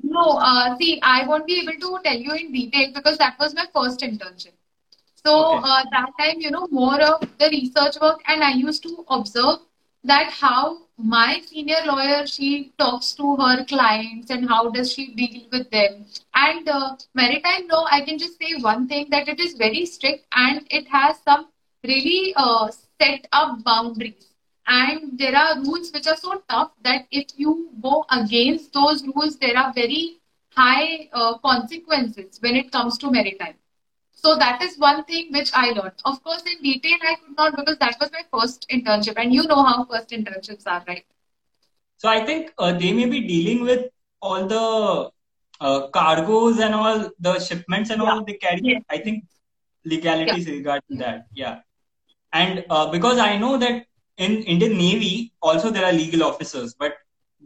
No, 0.03 0.37
uh, 0.41 0.75
see, 0.77 0.99
I 1.01 1.25
won't 1.25 1.47
be 1.47 1.61
able 1.61 1.79
to 1.79 2.03
tell 2.03 2.17
you 2.17 2.33
in 2.33 2.51
detail 2.51 2.91
because 2.93 3.17
that 3.19 3.39
was 3.39 3.55
my 3.55 3.67
first 3.73 4.01
internship. 4.01 4.58
So 5.25 5.57
okay. 5.57 5.67
uh, 5.69 5.83
that 5.91 6.11
time, 6.19 6.39
you 6.39 6.51
know, 6.51 6.67
more 6.71 7.01
of 7.01 7.21
the 7.39 7.49
research 7.49 7.95
work, 8.01 8.21
and 8.27 8.43
I 8.43 8.51
used 8.51 8.83
to 8.83 9.05
observe 9.09 9.59
that 10.03 10.31
how 10.31 10.77
my 10.97 11.41
senior 11.45 11.81
lawyer 11.85 12.25
she 12.25 12.71
talks 12.77 13.13
to 13.13 13.35
her 13.37 13.65
clients 13.65 14.29
and 14.29 14.47
how 14.49 14.69
does 14.69 14.93
she 14.93 15.13
deal 15.13 15.47
with 15.51 15.69
them. 15.71 16.05
And 16.33 16.67
uh, 16.67 16.95
maritime 17.13 17.67
law, 17.67 17.85
I 17.91 18.01
can 18.01 18.17
just 18.17 18.37
say 18.39 18.55
one 18.59 18.87
thing 18.87 19.07
that 19.11 19.27
it 19.27 19.39
is 19.39 19.53
very 19.53 19.85
strict 19.85 20.25
and 20.33 20.65
it 20.69 20.87
has 20.87 21.19
some 21.19 21.47
really 21.83 22.33
uh, 22.35 22.69
set 22.99 23.27
up 23.31 23.63
boundaries 23.63 24.27
and 24.67 25.17
there 25.17 25.35
are 25.35 25.59
rules 25.61 25.91
which 25.93 26.07
are 26.07 26.17
so 26.17 26.41
tough 26.49 26.71
that 26.83 27.05
if 27.11 27.27
you 27.37 27.69
go 27.81 28.05
against 28.11 28.73
those 28.73 29.03
rules 29.07 29.37
there 29.37 29.57
are 29.57 29.73
very 29.73 30.17
high 30.55 31.09
uh, 31.13 31.37
consequences 31.39 32.37
when 32.41 32.55
it 32.55 32.71
comes 32.71 32.97
to 32.97 33.11
maritime 33.11 33.55
so 34.21 34.35
that 34.43 34.61
is 34.67 34.77
one 34.77 35.03
thing 35.11 35.31
which 35.37 35.51
i 35.53 35.67
learned 35.77 36.03
of 36.11 36.23
course 36.23 36.43
in 36.53 36.61
detail 36.61 37.07
i 37.11 37.15
could 37.15 37.37
not 37.37 37.55
because 37.59 37.77
that 37.83 37.95
was 38.01 38.11
my 38.17 38.23
first 38.33 38.67
internship 38.77 39.21
and 39.23 39.33
you 39.33 39.45
know 39.51 39.63
how 39.69 39.77
first 39.85 40.09
internships 40.19 40.67
are 40.67 40.83
right 40.87 41.05
so 41.97 42.09
i 42.09 42.19
think 42.25 42.53
uh, 42.57 42.73
they 42.83 42.91
may 42.99 43.07
be 43.15 43.21
dealing 43.33 43.63
with 43.71 43.85
all 44.21 44.45
the 44.55 44.65
uh, 45.61 45.87
cargoes 45.99 46.59
and 46.59 46.73
all 46.73 47.09
the 47.19 47.39
shipments 47.39 47.89
and 47.89 48.01
yeah. 48.01 48.09
all 48.09 48.23
they 48.23 48.37
carry 48.45 48.61
yeah. 48.63 48.79
i 48.89 48.97
think 48.97 49.23
legalities 49.85 50.47
yeah. 50.47 50.55
regarding 50.59 50.97
that 51.05 51.27
yeah 51.33 51.59
and 52.33 52.65
uh, 52.69 52.87
because 52.97 53.17
i 53.19 53.37
know 53.37 53.57
that 53.57 53.85
in 54.19 54.43
Indian 54.43 54.77
Navy 54.77 55.33
also 55.41 55.71
there 55.71 55.85
are 55.85 55.93
legal 55.93 56.23
officers, 56.23 56.75
but 56.75 56.93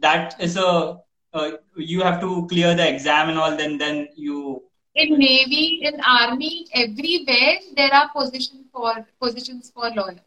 that 0.00 0.34
is 0.40 0.56
a 0.56 0.98
uh, 1.32 1.50
you 1.76 2.02
have 2.02 2.20
to 2.20 2.46
clear 2.48 2.74
the 2.74 2.86
exam 2.86 3.28
and 3.28 3.38
all. 3.38 3.56
Then 3.56 3.78
then 3.78 4.08
you 4.16 4.62
in 4.94 5.18
Navy, 5.18 5.80
in 5.82 6.00
Army, 6.00 6.66
everywhere 6.72 7.58
there 7.76 7.92
are 7.92 8.10
positions 8.14 8.66
for 8.72 9.06
positions 9.20 9.70
for 9.74 9.90
lawyers. 9.90 10.20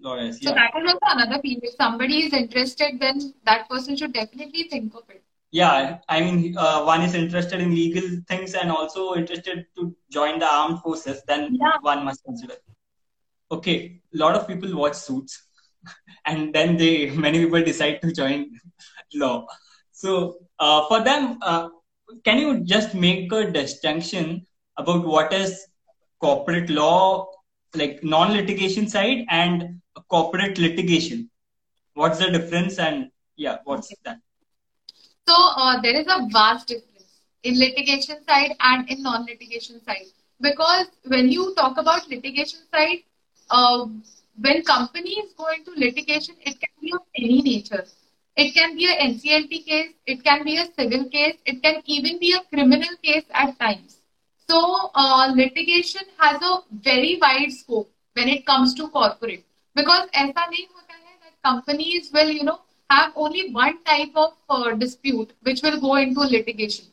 Lawyers. 0.00 0.40
So 0.40 0.50
that 0.50 0.70
is 0.76 0.92
also 0.92 0.98
another 1.02 1.42
field. 1.42 1.60
If 1.62 1.74
somebody 1.74 2.26
is 2.26 2.32
interested, 2.32 3.00
then 3.00 3.34
that 3.44 3.68
person 3.68 3.96
should 3.96 4.12
definitely 4.12 4.64
think 4.64 4.94
of 4.94 5.02
it. 5.08 5.22
Yeah, 5.50 5.98
I 6.08 6.20
mean, 6.20 6.56
uh, 6.56 6.84
one 6.84 7.02
is 7.02 7.14
interested 7.14 7.60
in 7.60 7.74
legal 7.74 8.20
things 8.28 8.54
and 8.54 8.70
also 8.70 9.14
interested 9.14 9.66
to 9.76 9.96
join 10.10 10.38
the 10.38 10.46
armed 10.46 10.80
forces. 10.80 11.22
Then 11.26 11.56
yeah. 11.58 11.78
one 11.80 12.04
must 12.04 12.22
consider. 12.22 12.54
Okay, 13.50 14.00
a 14.14 14.18
lot 14.18 14.36
of 14.36 14.46
people 14.46 14.76
watch 14.76 14.94
Suits 14.94 15.42
and 16.26 16.54
then 16.54 16.76
they 16.76 17.10
many 17.26 17.44
people 17.44 17.62
decide 17.64 18.00
to 18.02 18.12
join 18.12 18.50
law. 19.14 19.46
So 19.90 20.36
uh, 20.58 20.86
for 20.86 21.02
them, 21.02 21.38
uh, 21.42 21.70
can 22.24 22.38
you 22.38 22.60
just 22.64 22.94
make 22.94 23.32
a 23.32 23.50
distinction 23.50 24.46
about 24.76 25.06
what 25.06 25.32
is 25.32 25.66
corporate 26.20 26.70
law, 26.70 27.26
like 27.74 28.02
non-litigation 28.02 28.88
side, 28.88 29.24
and 29.30 29.80
corporate 30.08 30.58
litigation? 30.58 31.28
What's 31.94 32.18
the 32.18 32.30
difference, 32.30 32.78
and 32.78 33.10
yeah, 33.36 33.56
what's 33.64 33.94
that? 34.04 34.18
So 35.28 35.34
uh, 35.34 35.80
there 35.80 35.96
is 35.96 36.06
a 36.08 36.26
vast 36.32 36.68
difference 36.68 37.20
in 37.42 37.58
litigation 37.58 38.16
side 38.28 38.54
and 38.60 38.88
in 38.90 39.02
non-litigation 39.02 39.82
side 39.84 40.06
because 40.40 40.86
when 41.06 41.30
you 41.30 41.54
talk 41.56 41.76
about 41.78 42.08
litigation 42.08 42.60
side, 42.72 42.98
uh, 43.50 43.86
when 44.40 44.62
companies 44.62 45.32
go 45.36 45.46
into 45.56 45.72
litigation, 45.76 46.34
it 46.40 46.58
can 46.60 46.74
be 46.80 46.92
of 46.92 47.00
any 47.16 47.42
nature. 47.42 47.84
It 48.37 48.53
can 48.53 48.75
be 48.75 48.85
a 48.87 48.93
NCLT 48.95 49.59
case, 49.59 49.91
it 50.05 50.23
can 50.23 50.43
be 50.43 50.57
a 50.57 50.65
civil 50.65 51.05
case, 51.09 51.37
it 51.45 51.61
can 51.63 51.81
even 51.85 52.19
be 52.19 52.33
a 52.33 52.41
criminal 52.53 52.95
case 53.03 53.25
at 53.33 53.57
times. 53.59 53.99
So, 54.49 54.91
uh, 54.95 55.31
litigation 55.35 56.03
has 56.17 56.41
a 56.41 56.59
very 56.71 57.17
wide 57.21 57.51
scope 57.51 57.89
when 58.13 58.29
it 58.29 58.45
comes 58.45 58.73
to 58.75 58.87
corporate 58.89 59.43
because 59.75 60.07
ऐसा 60.23 60.45
नहीं 60.49 60.65
होता 60.75 60.93
है 60.93 61.15
that 61.23 61.35
companies 61.49 62.11
will, 62.13 62.29
you 62.29 62.43
know, 62.43 62.59
have 62.89 63.11
only 63.15 63.49
one 63.51 63.77
type 63.83 64.15
of 64.15 64.33
uh, 64.49 64.71
dispute 64.73 65.31
which 65.41 65.61
will 65.63 65.79
go 65.79 65.95
into 65.95 66.21
litigation. 66.21 66.85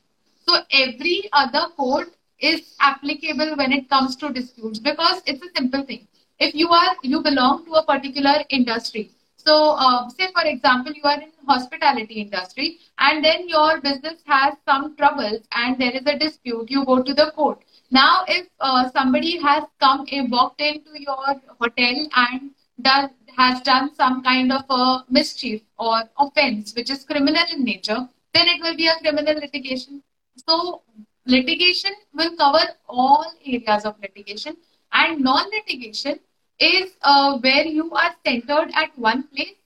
So, 0.47 0.61
every 0.71 1.29
other 1.33 1.67
code 1.77 2.07
is 2.41 2.75
applicable 2.81 3.57
when 3.57 3.73
it 3.73 3.89
comes 3.89 4.17
to 4.17 4.31
disputes 4.33 4.79
because 4.79 5.23
it's 5.27 5.43
a 5.43 5.51
simple 5.57 5.83
thing 5.83 6.07
if 6.39 6.55
you 6.55 6.69
are 6.69 6.97
you 7.03 7.21
belong 7.21 7.65
to 7.67 7.73
a 7.75 7.85
particular 7.85 8.35
industry 8.49 9.11
so 9.46 9.76
uh, 9.78 10.10
say 10.10 10.28
for 10.34 10.44
example 10.46 10.92
you 10.94 11.04
are 11.04 11.22
in 11.22 11.32
hospitality 11.48 12.16
industry 12.22 12.80
and 12.98 13.24
then 13.24 13.48
your 13.48 13.80
business 13.82 14.22
has 14.26 14.56
some 14.66 14.96
troubles 14.96 15.42
and 15.52 15.80
there 15.80 15.92
is 15.92 16.06
a 16.08 16.18
dispute 16.18 16.72
you 16.72 16.84
go 16.86 17.04
to 17.04 17.14
the 17.14 17.32
court. 17.36 17.60
Now 17.92 18.24
if 18.28 18.48
uh, 18.60 18.90
somebody 18.92 19.38
has 19.40 19.64
come 19.80 20.06
and 20.12 20.32
walked 20.32 20.62
into 20.62 21.00
your 21.00 21.42
hotel 21.60 22.08
and 22.16 22.52
does 22.82 23.10
has 23.38 23.62
done 23.62 23.94
some 23.94 24.24
kind 24.24 24.52
of 24.52 24.64
a 24.70 25.04
mischief 25.10 25.62
or 25.78 26.04
offense 26.18 26.74
which 26.76 26.90
is 26.90 27.04
criminal 27.04 27.44
in 27.52 27.64
nature 27.64 28.08
then 28.34 28.48
it 28.48 28.62
will 28.62 28.76
be 28.76 28.88
a 28.88 28.98
criminal 29.00 29.36
litigation. 29.36 30.02
So 30.48 30.82
litigation 31.28 31.92
will 32.14 32.36
cover 32.36 32.66
all 32.88 33.26
areas 33.46 33.86
of 33.86 33.96
litigation 34.02 34.58
and 34.92 35.22
non-litigation 35.22 36.20
is 36.59 36.93
uh, 37.03 37.39
where 37.39 37.65
you 37.65 37.91
are 37.93 38.15
centered 38.25 38.71
at 38.75 38.97
one 38.99 39.25
place 39.35 39.57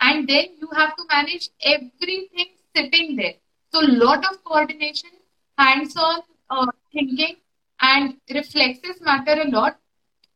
and 0.00 0.28
then 0.28 0.46
you 0.60 0.68
have 0.76 0.96
to 0.96 1.04
manage 1.08 1.48
everything 1.62 2.50
sitting 2.76 3.16
there. 3.16 3.34
So 3.72 3.80
lot 3.80 4.24
of 4.30 4.44
coordination, 4.44 5.10
hands-on 5.58 6.20
uh, 6.50 6.66
thinking 6.92 7.36
and 7.80 8.16
reflexes 8.34 9.00
matter 9.00 9.40
a 9.40 9.48
lot. 9.48 9.78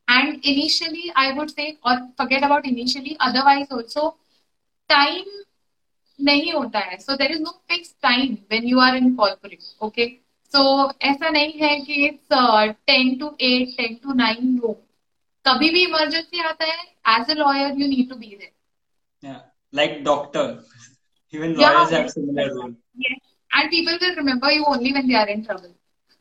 And 0.09 0.39
initially, 0.43 1.11
I 1.15 1.33
would 1.33 1.51
say, 1.51 1.77
or 1.85 1.97
forget 2.17 2.43
about 2.43 2.65
initially, 2.65 3.17
otherwise 3.19 3.67
also, 3.69 4.15
time 4.89 5.25
नहीं 6.25 6.51
होता 6.53 6.79
है 6.79 6.99
so 7.01 7.15
there 7.15 7.31
is 7.31 7.41
no 7.41 7.51
fixed 7.69 8.01
time 8.01 8.37
when 8.51 8.67
you 8.67 8.79
are 8.79 8.95
in 8.99 9.15
corporate 9.17 9.65
okay 9.87 10.07
so 10.53 10.61
ऐसा 11.09 11.29
नहीं 11.29 11.51
है 11.59 11.75
कि 11.85 11.97
it's 12.09 12.35
uh, 12.37 12.73
10 12.91 13.19
to 13.19 13.29
8 13.49 13.75
10 13.77 13.99
to 14.05 14.15
9 14.21 14.55
no 14.55 14.75
कभी 15.47 15.69
भी 15.69 15.83
emergency 15.85 16.39
आता 16.47 16.65
है 16.65 17.19
as 17.19 17.29
a 17.31 17.39
lawyer 17.43 17.79
you 17.81 17.87
need 17.87 18.09
to 18.09 18.15
be 18.15 18.35
there 18.35 18.55
like 19.77 19.95
doctor 20.03 20.43
even 21.37 21.55
lawyers 21.55 21.89
yeah, 21.91 21.97
have 21.97 22.11
similar 22.11 22.43
role 22.57 22.73
yes. 23.05 23.15
and 23.53 23.69
people 23.69 23.97
will 24.03 24.15
remember 24.19 24.51
you 24.51 24.65
only 24.73 24.91
when 24.97 25.07
they 25.07 25.17
are 25.21 25.27
in 25.33 25.41
trouble 25.47 25.73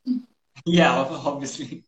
yeah 0.78 0.96
obviously 1.32 1.84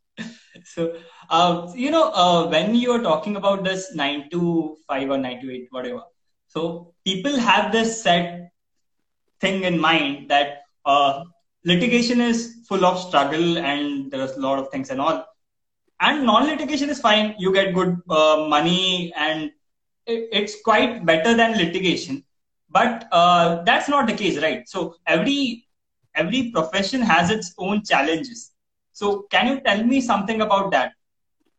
so 0.74 0.84
uh, 1.30 1.72
you 1.74 1.90
know 1.90 2.10
uh, 2.12 2.46
when 2.48 2.74
you 2.74 2.92
are 2.92 3.02
talking 3.02 3.36
about 3.36 3.64
this 3.64 3.94
9 3.94 4.28
to 4.30 4.76
5 4.86 5.10
or 5.10 5.18
9 5.18 5.40
to 5.40 5.50
8 5.56 5.66
whatever 5.78 6.02
so 6.46 6.94
people 7.04 7.36
have 7.48 7.72
this 7.72 8.02
set 8.02 8.52
thing 9.40 9.64
in 9.64 9.78
mind 9.78 10.28
that 10.28 10.62
uh, 10.84 11.24
litigation 11.64 12.20
is 12.20 12.38
full 12.68 12.84
of 12.84 12.98
struggle 12.98 13.58
and 13.58 14.10
there's 14.10 14.36
a 14.36 14.40
lot 14.40 14.58
of 14.58 14.68
things 14.70 14.90
and 14.90 15.00
all 15.00 15.24
and 16.03 16.25
non-litigation 16.27 16.89
is 16.89 17.01
fine. 17.01 17.35
You 17.39 17.53
get 17.53 17.75
good 17.75 18.01
uh, 18.09 18.47
money 18.49 19.13
and 19.17 19.51
it, 20.07 20.29
it's 20.33 20.61
quite 20.63 21.05
better 21.05 21.35
than 21.35 21.57
litigation. 21.57 22.23
But 22.69 23.07
uh, 23.11 23.63
that's 23.63 23.89
not 23.89 24.07
the 24.07 24.13
case 24.13 24.37
right? 24.41 24.67
So 24.69 24.95
every 25.07 25.65
every 26.15 26.51
profession 26.51 27.01
has 27.01 27.31
its 27.31 27.53
own 27.57 27.83
challenges. 27.83 28.51
So 28.93 29.23
can 29.31 29.47
you 29.47 29.61
tell 29.61 29.83
me 29.83 30.01
something 30.01 30.41
about 30.41 30.71
that? 30.71 30.93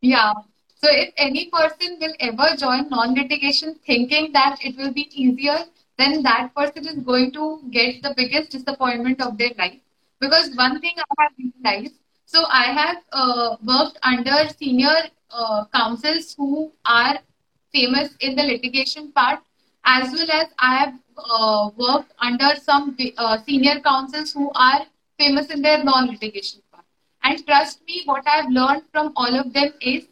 Yeah. 0.02 0.32
So 0.76 0.88
if 0.90 1.12
any 1.16 1.50
person 1.50 1.98
will 2.00 2.14
ever 2.20 2.56
join 2.56 2.88
non-litigation 2.90 3.76
thinking 3.86 4.32
that 4.32 4.58
it 4.62 4.76
will 4.76 4.92
be 4.92 5.08
easier 5.22 5.58
then 5.98 6.22
that 6.24 6.54
person 6.54 6.86
is 6.88 6.98
going 7.04 7.32
to 7.32 7.60
get 7.70 8.02
the 8.02 8.14
biggest 8.16 8.50
disappointment 8.50 9.20
of 9.22 9.38
their 9.38 9.52
life. 9.58 9.80
Because 10.20 10.54
one 10.56 10.80
thing 10.80 10.94
i 10.98 11.22
have 11.22 11.32
realized 11.38 11.94
so 12.24 12.44
I 12.48 12.64
have 12.80 12.96
uh, 13.12 13.56
worked 13.64 13.98
under 14.02 14.48
senior 14.48 14.96
uh, 15.30 15.64
counsels 15.74 16.34
who 16.36 16.72
are 16.84 17.18
famous 17.72 18.14
in 18.20 18.34
the 18.36 18.42
litigation 18.42 19.12
part, 19.12 19.40
as 19.84 20.12
well 20.12 20.30
as 20.32 20.48
I 20.58 20.74
have 20.76 20.94
uh, 21.18 21.70
worked 21.76 22.12
under 22.18 22.54
some 22.56 22.96
uh, 23.16 23.38
senior 23.46 23.80
counsels 23.80 24.32
who 24.32 24.50
are 24.54 24.86
famous 25.18 25.48
in 25.48 25.62
their 25.62 25.82
non-litigation 25.84 26.60
part. 26.72 26.84
And 27.22 27.44
trust 27.46 27.80
me, 27.86 28.02
what 28.04 28.26
I've 28.26 28.50
learned 28.50 28.82
from 28.92 29.12
all 29.16 29.34
of 29.34 29.52
them 29.52 29.72
is 29.80 30.06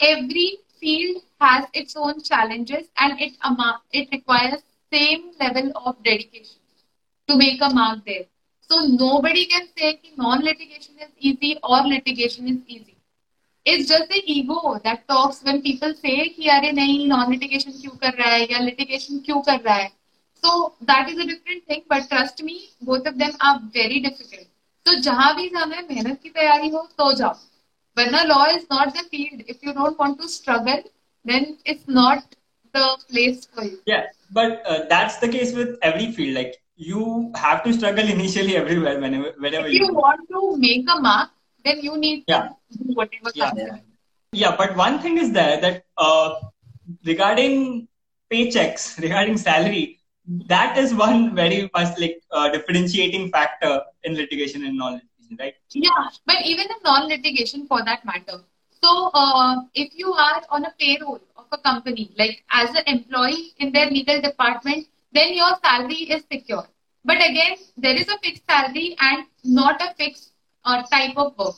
every 0.00 0.58
field 0.80 1.22
has 1.40 1.64
its 1.72 1.96
own 1.96 2.22
challenges 2.22 2.88
and 2.98 3.20
it, 3.20 3.32
it 3.92 4.08
requires 4.12 4.62
same 4.92 5.32
level 5.40 5.72
of 5.84 6.02
dedication 6.02 6.58
to 7.28 7.36
make 7.36 7.60
a 7.60 7.70
mark 7.70 8.04
there. 8.06 8.24
So 8.70 8.86
nobody 8.86 9.46
can 9.46 9.68
say 9.76 10.00
non-litigation 10.16 10.96
is 11.00 11.10
easy 11.18 11.58
or 11.62 11.82
litigation 11.82 12.48
is 12.48 12.58
easy. 12.66 12.96
It's 13.66 13.88
just 13.88 14.08
the 14.08 14.22
ego 14.26 14.78
that 14.84 15.06
talks 15.08 15.42
when 15.42 15.62
people 15.62 15.94
say 15.94 16.28
कि 16.36 16.48
अरे 16.56 16.72
नहीं 16.72 17.06
non-litigation 17.08 17.80
क्यों 17.80 17.96
कर 18.02 18.14
रहा 18.18 18.30
है 18.34 18.46
या 18.52 18.58
litigation 18.66 19.24
क्यों 19.24 19.40
कर 19.48 19.60
रहा 19.60 19.76
है. 19.76 19.90
So 20.42 20.74
that 20.82 21.08
is 21.08 21.18
a 21.18 21.26
different 21.26 21.66
thing. 21.66 21.82
But 21.88 22.08
trust 22.10 22.42
me, 22.42 22.70
both 22.82 23.06
of 23.06 23.18
them 23.18 23.32
are 23.40 23.60
very 23.74 24.00
difficult. 24.00 24.46
तो 24.86 24.94
जहाँ 25.08 25.34
भी 25.36 25.48
जाना 25.48 25.76
है 25.76 25.82
मेहनत 25.88 26.20
की 26.22 26.30
तैयारी 26.30 26.68
हो 26.68 26.86
तो 26.98 27.12
जाओ 27.16 27.34
वरना 27.96 28.22
law 28.28 28.44
is 28.58 28.64
not 28.70 28.94
the 28.94 29.04
field. 29.10 29.42
If 29.48 29.62
you 29.62 29.72
don't 29.72 29.98
want 29.98 30.20
to 30.20 30.28
struggle, 30.28 30.82
then 31.24 31.56
it's 31.64 31.88
not 31.88 32.36
the 32.74 32.86
place 33.10 33.46
for 33.46 33.64
you. 33.64 33.78
Yeah, 33.86 34.06
but 34.30 34.62
uh, 34.66 34.84
that's 34.88 35.16
the 35.16 35.28
case 35.28 35.54
with 35.54 35.76
every 35.82 36.12
field. 36.12 36.34
Like 36.34 36.60
you 36.78 37.32
have 37.34 37.64
to 37.64 37.72
struggle 37.72 38.08
initially 38.08 38.56
everywhere 38.56 39.00
whenever 39.00 39.32
whenever 39.38 39.66
if 39.66 39.74
you, 39.74 39.86
you 39.86 39.94
want 39.94 40.20
to 40.30 40.56
make 40.56 40.86
a 40.88 41.00
mark 41.00 41.30
then 41.64 41.80
you 41.80 41.96
need 41.98 42.24
yeah. 42.28 42.48
to 42.70 42.78
do 42.78 42.94
whatever 42.94 43.30
yeah. 43.34 43.50
comes 43.50 43.80
yeah 44.32 44.54
but 44.56 44.76
one 44.76 44.98
thing 45.00 45.18
is 45.18 45.32
there 45.32 45.60
that 45.60 45.84
uh, 45.96 46.34
regarding 47.04 47.88
paychecks 48.32 48.84
regarding 49.06 49.36
salary 49.36 49.98
that 50.46 50.78
is 50.78 50.94
one 50.94 51.34
very 51.34 51.68
much 51.74 51.98
like 51.98 52.20
uh, 52.30 52.48
differentiating 52.50 53.30
factor 53.30 53.82
in 54.04 54.14
litigation 54.14 54.64
and 54.64 54.76
non-litigation 54.76 55.36
right 55.40 55.54
yeah 55.72 56.06
but 56.26 56.36
even 56.44 56.66
in 56.76 56.80
non-litigation 56.84 57.66
for 57.66 57.84
that 57.84 58.04
matter 58.04 58.38
so 58.82 59.10
uh, 59.14 59.56
if 59.74 59.90
you 59.94 60.12
are 60.12 60.42
on 60.50 60.64
a 60.64 60.72
payroll 60.78 61.20
of 61.36 61.46
a 61.50 61.58
company 61.58 62.12
like 62.16 62.44
as 62.52 62.70
an 62.70 62.84
employee 62.86 63.52
in 63.58 63.72
their 63.72 63.90
legal 63.90 64.20
department 64.20 64.86
then 65.11 65.33
your 65.33 65.55
salary 65.63 66.03
is 66.15 66.23
secure. 66.31 66.67
But 67.05 67.17
again, 67.17 67.57
there 67.77 67.95
is 67.95 68.07
a 68.07 68.17
fixed 68.19 68.43
salary 68.49 68.95
and 68.99 69.25
not 69.43 69.81
a 69.81 69.93
fixed 69.95 70.31
uh, 70.65 70.83
type 70.83 71.17
of 71.17 71.37
work. 71.37 71.55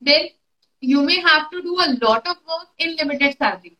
Then 0.00 0.28
you 0.80 1.02
may 1.02 1.20
have 1.20 1.50
to 1.50 1.62
do 1.62 1.74
a 1.80 1.96
lot 2.02 2.26
of 2.26 2.36
work 2.48 2.68
in 2.78 2.96
limited 2.96 3.36
salary. 3.38 3.76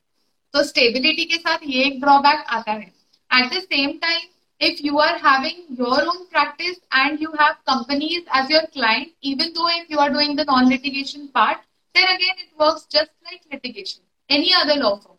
So 0.54 0.62
stability 0.62 1.26
के 1.30 1.38
साथ 1.38 1.66
ये 1.66 1.84
एक 1.86 2.00
drawback 2.02 2.44
आता 2.56 2.72
है. 2.72 2.92
At 3.30 3.50
the 3.52 3.60
same 3.72 3.98
time, 4.00 4.28
if 4.60 4.82
you 4.82 4.98
are 4.98 5.18
having 5.18 5.58
your 5.80 6.00
own 6.02 6.26
practice 6.28 6.80
and 6.92 7.20
you 7.20 7.30
have 7.38 7.58
companies 7.66 8.24
as 8.32 8.48
your 8.50 8.66
client, 8.68 9.12
even 9.20 9.52
though 9.54 9.68
if 9.68 9.90
you 9.90 9.98
are 9.98 10.10
doing 10.10 10.34
the 10.34 10.44
non-litigation 10.44 11.28
part, 11.28 11.58
then 11.94 12.04
again 12.04 12.42
it 12.46 12.58
works 12.58 12.86
just 12.90 13.10
like 13.24 13.42
litigation, 13.52 14.02
any 14.28 14.52
other 14.54 14.74
law 14.80 14.96
firm. 14.98 15.11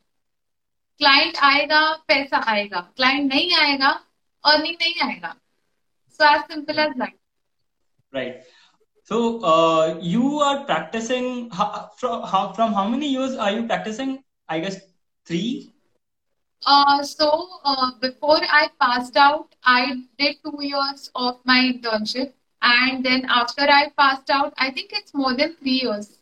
Client 0.99 1.37
आएगा 1.51 1.81
पैसा 2.07 2.43
आएगा 2.51 2.79
client 2.95 3.33
नहीं 3.33 3.53
आएगा 3.55 3.89
earning 4.43 4.75
नहीं 4.81 5.09
आएगा 5.09 5.35
so 6.17 6.33
as 6.35 6.41
simple 6.51 6.79
as 6.79 6.93
that 6.99 7.17
right 8.15 8.47
So 9.09 9.41
uh, 9.41 9.97
you 9.99 10.39
are 10.39 10.65
practicing 10.65 11.49
how, 11.49 11.89
from, 11.97 12.21
how, 12.31 12.53
from 12.53 12.73
how 12.73 12.87
many 12.87 13.07
years 13.11 13.35
are 13.35 13.49
you 13.51 13.65
practicing? 13.65 14.23
I 14.47 14.59
guess 14.59 14.77
three. 15.25 15.71
Uh, 16.63 17.01
so 17.03 17.47
uh, 17.63 17.91
before 17.99 18.37
I 18.37 18.69
passed 18.79 19.17
out, 19.17 19.55
I 19.63 20.03
did 20.19 20.35
two 20.43 20.63
years 20.63 21.09
of 21.15 21.39
my 21.43 21.57
internship, 21.57 22.33
and 22.61 23.03
then 23.03 23.25
after 23.29 23.63
I 23.63 23.89
passed 23.97 24.29
out, 24.29 24.53
I 24.59 24.69
think 24.69 24.91
it's 24.93 25.15
more 25.15 25.33
than 25.33 25.55
three 25.55 25.81
years. 25.81 26.19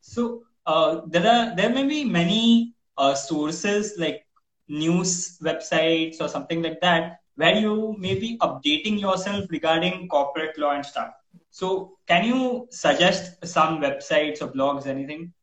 So 0.00 0.42
uh, 0.66 1.02
there 1.06 1.24
are 1.24 1.54
there 1.54 1.70
may 1.70 1.86
be 1.86 2.02
many 2.04 2.74
uh, 2.97 3.13
sources 3.15 3.95
like 3.97 4.25
news 4.67 5.37
websites 5.41 6.21
or 6.21 6.27
something 6.27 6.61
like 6.61 6.79
that 6.81 7.19
where 7.35 7.55
you 7.55 7.95
may 7.99 8.15
be 8.19 8.37
updating 8.39 8.99
yourself 8.99 9.45
regarding 9.49 10.07
corporate 10.07 10.57
law 10.57 10.71
and 10.71 10.85
stuff. 10.85 11.11
So, 11.51 11.97
can 12.07 12.25
you 12.25 12.67
suggest 12.71 13.45
some 13.45 13.79
websites 13.81 14.41
or 14.41 14.47
blogs, 14.47 14.87
anything 14.87 15.33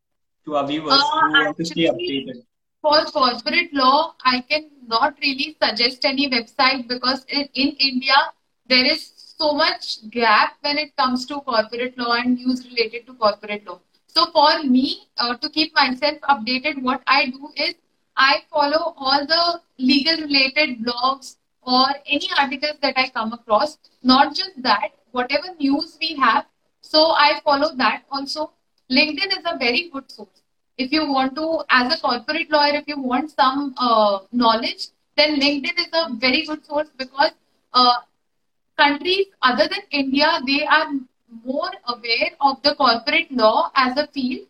to 0.44 0.56
our 0.56 0.66
viewers 0.66 1.00
uh, 1.00 1.20
who 1.20 1.32
want 1.32 1.56
to 1.58 1.64
stay 1.64 1.84
updated? 1.84 2.42
For 2.82 3.04
corporate 3.06 3.72
law, 3.72 4.14
I 4.24 4.40
can 4.40 4.70
not 4.86 5.16
really 5.22 5.56
suggest 5.62 6.04
any 6.04 6.28
website 6.28 6.88
because 6.88 7.24
in, 7.28 7.48
in 7.54 7.76
India 7.78 8.14
there 8.68 8.84
is 8.84 9.12
so 9.38 9.52
much 9.52 10.08
gap 10.10 10.56
when 10.60 10.78
it 10.78 10.96
comes 10.96 11.26
to 11.26 11.40
corporate 11.40 11.96
law 11.96 12.12
and 12.12 12.36
news 12.36 12.66
related 12.66 13.06
to 13.06 13.14
corporate 13.14 13.66
law. 13.66 13.80
So 14.16 14.26
for 14.30 14.62
me, 14.62 15.08
uh, 15.18 15.36
to 15.36 15.50
keep 15.50 15.74
myself 15.74 16.18
updated, 16.28 16.82
what 16.82 17.02
I 17.06 17.30
do 17.30 17.48
is 17.56 17.74
I 18.16 18.42
follow 18.50 18.94
all 18.96 19.26
the 19.26 19.60
legal 19.78 20.16
related 20.18 20.84
blogs 20.84 21.36
or 21.62 21.86
any 22.06 22.28
articles 22.38 22.78
that 22.80 22.96
I 22.96 23.08
come 23.08 23.32
across. 23.32 23.78
Not 24.02 24.34
just 24.34 24.62
that, 24.62 24.90
whatever 25.10 25.48
news 25.58 25.98
we 26.00 26.14
have. 26.14 26.46
So 26.80 27.12
I 27.12 27.40
follow 27.44 27.74
that 27.76 28.04
also. 28.10 28.52
LinkedIn 28.90 29.38
is 29.38 29.44
a 29.46 29.58
very 29.58 29.90
good 29.92 30.10
source. 30.10 30.42
If 30.78 30.92
you 30.92 31.10
want 31.10 31.34
to, 31.36 31.64
as 31.70 31.92
a 31.92 32.00
corporate 32.00 32.50
lawyer, 32.50 32.74
if 32.74 32.86
you 32.86 33.00
want 33.00 33.30
some 33.30 33.74
uh, 33.78 34.20
knowledge, 34.30 34.88
then 35.16 35.40
LinkedIn 35.40 35.78
is 35.78 35.88
a 35.92 36.14
very 36.14 36.44
good 36.44 36.64
source 36.64 36.88
because 36.96 37.32
uh, 37.72 37.94
countries 38.76 39.26
other 39.42 39.66
than 39.68 39.80
India, 39.90 40.40
they 40.46 40.64
are 40.66 40.92
more 41.44 41.70
aware 41.88 42.30
of 42.40 42.62
the 42.62 42.74
corporate 42.74 43.30
law 43.32 43.70
as 43.74 43.96
a 43.96 44.06
field 44.08 44.46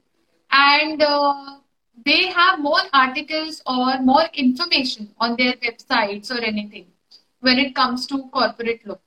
and 0.51 1.03
uh, 1.03 1.57
they 2.05 2.27
have 2.27 2.61
more 2.61 2.81
articles 2.93 3.63
or 3.67 4.01
more 4.01 4.27
information 4.35 5.11
on 5.19 5.37
their 5.37 5.55
websites 5.55 6.31
or 6.31 6.41
anything 6.43 6.87
when 7.41 7.59
it 7.59 7.75
comes 7.75 8.07
to 8.07 8.29
corporate 8.33 8.87
law. 8.87 8.99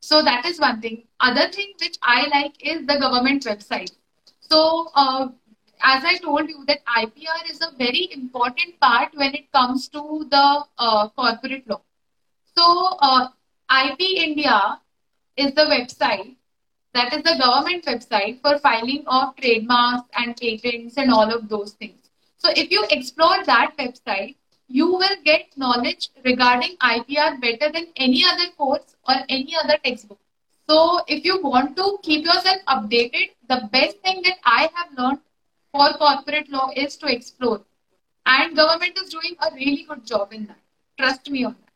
So 0.00 0.22
that 0.22 0.44
is 0.44 0.60
one 0.60 0.80
thing. 0.80 1.04
Other 1.20 1.48
thing 1.50 1.72
which 1.80 1.96
I 2.02 2.26
like 2.28 2.54
is 2.60 2.86
the 2.86 2.98
government 2.98 3.44
website. 3.44 3.92
So 4.40 4.88
uh, 4.94 5.28
as 5.82 6.04
I 6.04 6.18
told 6.18 6.48
you 6.48 6.64
that 6.66 6.84
IPR 6.84 7.50
is 7.50 7.60
a 7.62 7.76
very 7.76 8.08
important 8.12 8.78
part 8.80 9.14
when 9.14 9.34
it 9.34 9.50
comes 9.52 9.88
to 9.88 10.26
the 10.30 10.64
uh, 10.78 11.08
corporate 11.10 11.68
law. 11.68 11.80
So 12.56 12.96
uh, 13.00 13.28
IP 13.86 14.00
India 14.00 14.80
is 15.36 15.54
the 15.54 15.62
website 15.62 16.36
that 16.94 17.12
is 17.12 17.22
the 17.22 17.36
government 17.38 17.84
website 17.84 18.40
for 18.40 18.58
filing 18.58 19.04
of 19.06 19.36
trademarks 19.36 20.08
and 20.16 20.36
patents 20.36 20.96
and 20.96 21.12
all 21.12 21.30
of 21.30 21.48
those 21.48 21.72
things. 21.72 22.10
So 22.38 22.50
if 22.56 22.70
you 22.70 22.84
explore 22.90 23.44
that 23.44 23.76
website, 23.78 24.36
you 24.68 24.86
will 24.86 25.16
get 25.24 25.56
knowledge 25.56 26.08
regarding 26.24 26.76
IPR 26.76 27.40
better 27.40 27.70
than 27.72 27.88
any 27.96 28.24
other 28.24 28.50
course 28.56 28.96
or 29.08 29.16
any 29.28 29.54
other 29.62 29.76
textbook. 29.84 30.18
So 30.68 31.00
if 31.08 31.24
you 31.24 31.40
want 31.42 31.76
to 31.76 31.98
keep 32.02 32.24
yourself 32.24 32.60
updated, 32.68 33.30
the 33.48 33.68
best 33.70 33.98
thing 33.98 34.22
that 34.22 34.38
I 34.44 34.70
have 34.74 34.96
learned 34.96 35.20
for 35.72 35.92
corporate 35.98 36.48
law 36.50 36.70
is 36.74 36.96
to 36.98 37.06
explore. 37.06 37.62
And 38.26 38.56
government 38.56 38.98
is 39.02 39.10
doing 39.10 39.36
a 39.40 39.54
really 39.54 39.84
good 39.88 40.06
job 40.06 40.32
in 40.32 40.46
that. 40.46 40.58
Trust 40.98 41.30
me 41.30 41.44
on 41.44 41.52
that. 41.52 41.72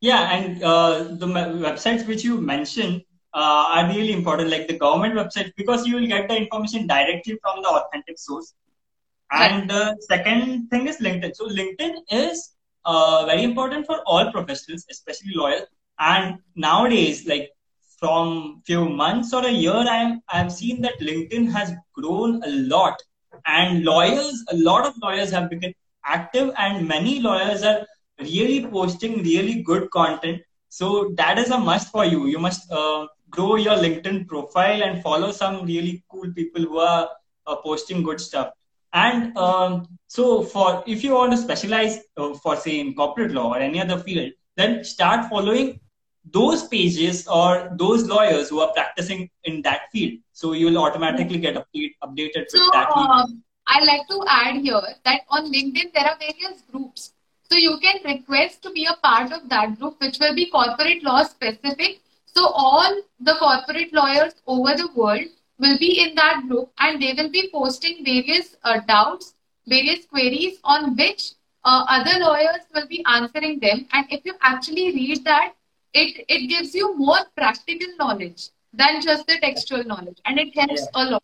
Yeah, 0.00 0.30
and 0.32 0.62
uh, 0.62 1.04
the 1.10 1.26
websites 1.26 2.06
which 2.06 2.24
you 2.24 2.40
mentioned, 2.40 3.04
uh, 3.34 3.64
are 3.74 3.86
really 3.88 4.12
important, 4.12 4.50
like 4.50 4.66
the 4.68 4.78
government 4.78 5.14
website, 5.14 5.52
because 5.56 5.86
you 5.86 5.96
will 5.96 6.06
get 6.06 6.28
the 6.28 6.36
information 6.36 6.86
directly 6.86 7.38
from 7.42 7.62
the 7.62 7.68
authentic 7.68 8.18
source. 8.18 8.54
And 9.32 9.70
the 9.70 9.96
second 10.00 10.68
thing 10.70 10.88
is 10.88 10.98
LinkedIn. 10.98 11.36
So 11.36 11.46
LinkedIn 11.46 11.94
is 12.10 12.56
uh, 12.84 13.26
very 13.26 13.44
important 13.44 13.86
for 13.86 14.00
all 14.06 14.32
professionals, 14.32 14.86
especially 14.90 15.32
lawyers. 15.34 15.66
And 15.98 16.38
nowadays, 16.56 17.26
like 17.26 17.50
from 17.98 18.62
few 18.66 18.88
months 18.88 19.32
or 19.32 19.46
a 19.46 19.50
year, 19.50 19.72
I 19.74 19.96
am 19.98 20.22
I've 20.28 20.52
seen 20.52 20.80
that 20.82 20.98
LinkedIn 21.00 21.52
has 21.52 21.72
grown 21.94 22.42
a 22.42 22.48
lot, 22.48 23.00
and 23.46 23.84
lawyers, 23.84 24.44
a 24.50 24.56
lot 24.56 24.86
of 24.86 24.94
lawyers 25.02 25.30
have 25.30 25.50
become 25.50 25.74
active, 26.04 26.52
and 26.56 26.88
many 26.88 27.20
lawyers 27.20 27.62
are 27.62 27.86
really 28.20 28.66
posting 28.66 29.22
really 29.22 29.62
good 29.62 29.90
content. 29.90 30.42
So 30.70 31.12
that 31.16 31.38
is 31.38 31.50
a 31.50 31.58
must 31.58 31.92
for 31.92 32.04
you. 32.04 32.26
You 32.26 32.38
must 32.38 32.70
uh, 32.72 33.06
grow 33.30 33.56
your 33.56 33.76
LinkedIn 33.76 34.26
profile 34.26 34.82
and 34.82 35.02
follow 35.02 35.32
some 35.32 35.64
really 35.64 36.04
cool 36.10 36.32
people 36.32 36.62
who 36.62 36.78
are 36.78 37.08
uh, 37.46 37.56
posting 37.56 38.02
good 38.02 38.20
stuff. 38.20 38.52
And 38.92 39.36
um, 39.36 39.86
so, 40.08 40.42
for 40.42 40.82
if 40.86 41.04
you 41.04 41.14
want 41.14 41.32
to 41.32 41.38
specialize 41.38 42.00
uh, 42.16 42.34
for 42.34 42.56
say 42.56 42.80
in 42.80 42.94
corporate 42.94 43.30
law 43.30 43.54
or 43.54 43.58
any 43.58 43.80
other 43.80 43.98
field, 43.98 44.32
then 44.56 44.84
start 44.84 45.28
following 45.30 45.78
those 46.24 46.66
pages 46.68 47.26
or 47.28 47.70
those 47.76 48.06
lawyers 48.06 48.48
who 48.48 48.60
are 48.60 48.72
practicing 48.72 49.30
in 49.44 49.62
that 49.62 49.82
field. 49.92 50.18
So 50.32 50.52
you 50.52 50.66
will 50.66 50.78
automatically 50.78 51.38
get 51.38 51.54
update, 51.54 51.94
updated 52.02 52.46
so, 52.48 52.60
with 52.60 52.72
that. 52.72 52.90
Um, 52.90 53.42
I 53.66 53.84
like 53.84 54.06
to 54.08 54.24
add 54.28 54.56
here 54.56 54.82
that 55.04 55.20
on 55.28 55.52
LinkedIn 55.52 55.92
there 55.94 56.04
are 56.04 56.18
various 56.18 56.62
groups. 56.70 57.12
So 57.50 57.56
you 57.56 57.78
can 57.80 58.00
request 58.04 58.62
to 58.62 58.70
be 58.70 58.86
a 58.86 58.94
part 59.02 59.32
of 59.32 59.48
that 59.48 59.78
group, 59.78 60.00
which 60.00 60.18
will 60.18 60.34
be 60.34 60.50
corporate 60.50 61.02
law 61.02 61.22
specific 61.22 62.00
so 62.34 62.46
all 62.46 63.02
the 63.20 63.34
corporate 63.34 63.92
lawyers 63.92 64.34
over 64.46 64.74
the 64.76 64.88
world 64.94 65.26
will 65.58 65.78
be 65.78 66.00
in 66.02 66.14
that 66.14 66.48
group 66.48 66.70
and 66.78 67.02
they 67.02 67.12
will 67.12 67.30
be 67.30 67.50
posting 67.52 68.04
various 68.04 68.56
uh, 68.64 68.80
doubts, 68.86 69.34
various 69.66 70.06
queries 70.06 70.58
on 70.64 70.96
which 70.96 71.32
uh, 71.64 71.84
other 71.88 72.18
lawyers 72.18 72.62
will 72.74 72.86
be 72.86 73.04
answering 73.06 73.60
them. 73.60 73.86
And 73.92 74.06
if 74.10 74.24
you 74.24 74.34
actually 74.40 74.92
read 74.94 75.24
that, 75.24 75.54
it, 75.92 76.24
it 76.28 76.48
gives 76.48 76.74
you 76.74 76.96
more 76.96 77.18
practical 77.36 77.88
knowledge 77.98 78.48
than 78.72 79.00
just 79.02 79.26
the 79.26 79.38
textual 79.40 79.84
knowledge. 79.84 80.18
And 80.24 80.38
it 80.38 80.56
helps 80.56 80.82
yeah. 80.82 81.02
a 81.02 81.04
lot. 81.10 81.22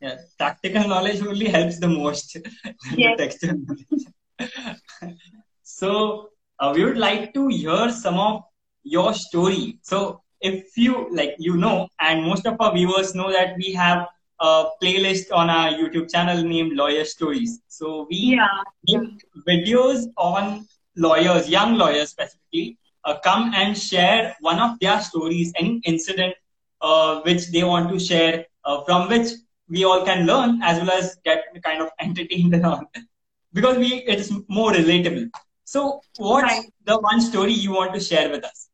Yeah, 0.00 0.16
practical 0.36 0.88
knowledge 0.88 1.22
only 1.22 1.46
helps 1.46 1.78
the 1.78 1.88
most 1.88 2.36
yes. 2.96 3.16
the 3.16 3.16
textual 3.16 3.54
knowledge. 3.58 5.18
so 5.62 6.30
uh, 6.58 6.72
we 6.74 6.84
would 6.84 6.98
like 6.98 7.32
to 7.34 7.46
hear 7.48 7.90
some 7.90 8.18
of 8.18 8.42
your 8.82 9.14
story. 9.14 9.78
So 9.82 10.22
if 10.42 10.76
you 10.76 11.08
like, 11.10 11.34
you 11.38 11.56
know, 11.56 11.88
and 12.00 12.24
most 12.24 12.46
of 12.46 12.60
our 12.60 12.74
viewers 12.74 13.14
know 13.14 13.32
that 13.32 13.56
we 13.56 13.72
have 13.72 14.08
a 14.40 14.66
playlist 14.82 15.32
on 15.32 15.48
our 15.48 15.70
YouTube 15.70 16.10
channel 16.10 16.42
named 16.42 16.72
Lawyer 16.76 17.04
Stories. 17.04 17.60
So 17.68 18.06
we 18.10 18.36
yeah. 18.36 18.48
make 18.88 19.24
videos 19.48 20.06
on 20.16 20.66
lawyers, 20.96 21.48
young 21.48 21.76
lawyers 21.76 22.10
specifically, 22.10 22.78
uh, 23.04 23.18
come 23.24 23.52
and 23.54 23.78
share 23.78 24.36
one 24.40 24.58
of 24.58 24.78
their 24.80 25.00
stories, 25.00 25.52
any 25.56 25.80
incident 25.84 26.34
uh, 26.80 27.20
which 27.20 27.50
they 27.52 27.62
want 27.62 27.88
to 27.90 27.98
share, 27.98 28.46
uh, 28.64 28.82
from 28.82 29.08
which 29.08 29.28
we 29.68 29.84
all 29.84 30.04
can 30.04 30.26
learn 30.26 30.60
as 30.62 30.78
well 30.78 30.90
as 30.90 31.16
get 31.24 31.44
kind 31.62 31.80
of 31.80 31.88
entertained 32.00 32.52
because 33.52 33.78
we 33.78 34.02
it 34.06 34.18
is 34.18 34.32
more 34.48 34.72
relatable. 34.72 35.30
So, 35.64 36.00
what's 36.18 36.52
right. 36.52 36.66
the 36.84 36.98
one 36.98 37.20
story 37.20 37.52
you 37.52 37.72
want 37.72 37.94
to 37.94 38.00
share 38.00 38.28
with 38.30 38.44
us? 38.44 38.68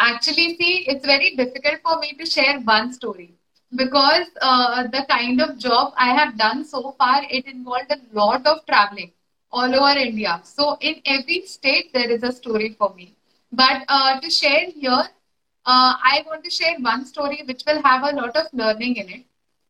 Actually, 0.00 0.56
see, 0.56 0.84
it's 0.88 1.06
very 1.06 1.36
difficult 1.36 1.80
for 1.84 1.98
me 2.00 2.12
to 2.18 2.26
share 2.26 2.58
one 2.60 2.92
story 2.92 3.34
because 3.76 4.26
uh, 4.40 4.84
the 4.88 5.04
kind 5.08 5.40
of 5.40 5.58
job 5.58 5.94
I 5.96 6.14
have 6.14 6.36
done 6.38 6.64
so 6.64 6.92
far, 6.98 7.22
it 7.30 7.46
involved 7.46 7.92
a 7.92 7.98
lot 8.12 8.46
of 8.46 8.66
traveling 8.66 9.12
all 9.52 9.72
over 9.74 9.98
India. 9.98 10.40
So 10.44 10.76
in 10.80 11.02
every 11.06 11.42
state, 11.46 11.92
there 11.92 12.10
is 12.10 12.22
a 12.24 12.32
story 12.32 12.74
for 12.78 12.94
me. 12.94 13.14
But 13.52 13.84
uh, 13.88 14.20
to 14.20 14.30
share 14.30 14.70
here, 14.70 15.04
uh, 15.66 15.94
I 16.12 16.24
want 16.26 16.44
to 16.44 16.50
share 16.50 16.76
one 16.80 17.04
story 17.04 17.42
which 17.46 17.62
will 17.66 17.82
have 17.82 18.02
a 18.04 18.16
lot 18.16 18.36
of 18.36 18.46
learning 18.52 18.96
in 18.96 19.08
it. 19.10 19.24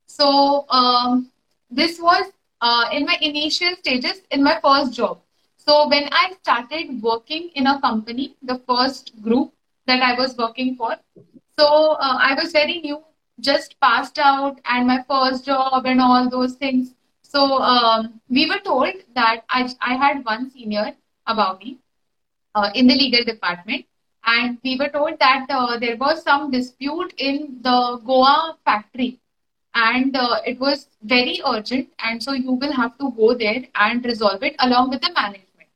So 0.06 0.66
um, 0.70 1.30
this 1.70 2.00
was 2.00 2.32
uh, 2.60 2.88
in 2.92 3.04
my 3.06 3.18
initial 3.20 3.74
stages 3.76 4.22
in 4.30 4.42
my 4.42 4.58
first 4.62 4.94
job. 4.94 5.20
So 5.56 5.88
when 5.88 6.08
I 6.12 6.34
started 6.42 7.02
working 7.02 7.50
in 7.54 7.66
a 7.66 7.80
company, 7.80 8.36
the 8.42 8.60
first 8.68 9.20
group, 9.22 9.52
that 9.90 10.02
I 10.02 10.14
was 10.22 10.36
working 10.36 10.76
for. 10.76 10.96
So 11.58 11.66
uh, 12.08 12.18
I 12.30 12.34
was 12.40 12.52
very 12.52 12.80
new, 12.80 13.02
just 13.40 13.78
passed 13.80 14.18
out, 14.18 14.60
and 14.64 14.86
my 14.86 14.98
first 15.08 15.44
job 15.44 15.86
and 15.86 16.00
all 16.00 16.30
those 16.30 16.54
things. 16.54 16.94
So 17.22 17.44
um, 17.62 18.20
we 18.28 18.48
were 18.50 18.60
told 18.64 18.94
that 19.14 19.44
I, 19.50 19.68
I 19.80 19.94
had 19.94 20.24
one 20.24 20.50
senior 20.50 20.92
above 21.26 21.60
me 21.60 21.78
uh, 22.54 22.70
in 22.74 22.86
the 22.86 22.94
legal 22.94 23.24
department, 23.24 23.86
and 24.24 24.58
we 24.64 24.76
were 24.78 24.88
told 24.88 25.18
that 25.20 25.46
uh, 25.50 25.78
there 25.78 25.96
was 25.96 26.22
some 26.22 26.50
dispute 26.50 27.14
in 27.18 27.58
the 27.62 28.00
Goa 28.04 28.56
factory, 28.64 29.18
and 29.74 30.16
uh, 30.16 30.40
it 30.46 30.58
was 30.60 30.88
very 31.02 31.40
urgent, 31.46 31.88
and 31.98 32.22
so 32.22 32.32
you 32.32 32.52
will 32.52 32.72
have 32.72 32.96
to 32.98 33.12
go 33.16 33.34
there 33.34 33.64
and 33.74 34.04
resolve 34.04 34.42
it 34.42 34.56
along 34.60 34.90
with 34.90 35.02
the 35.02 35.12
management. 35.12 35.68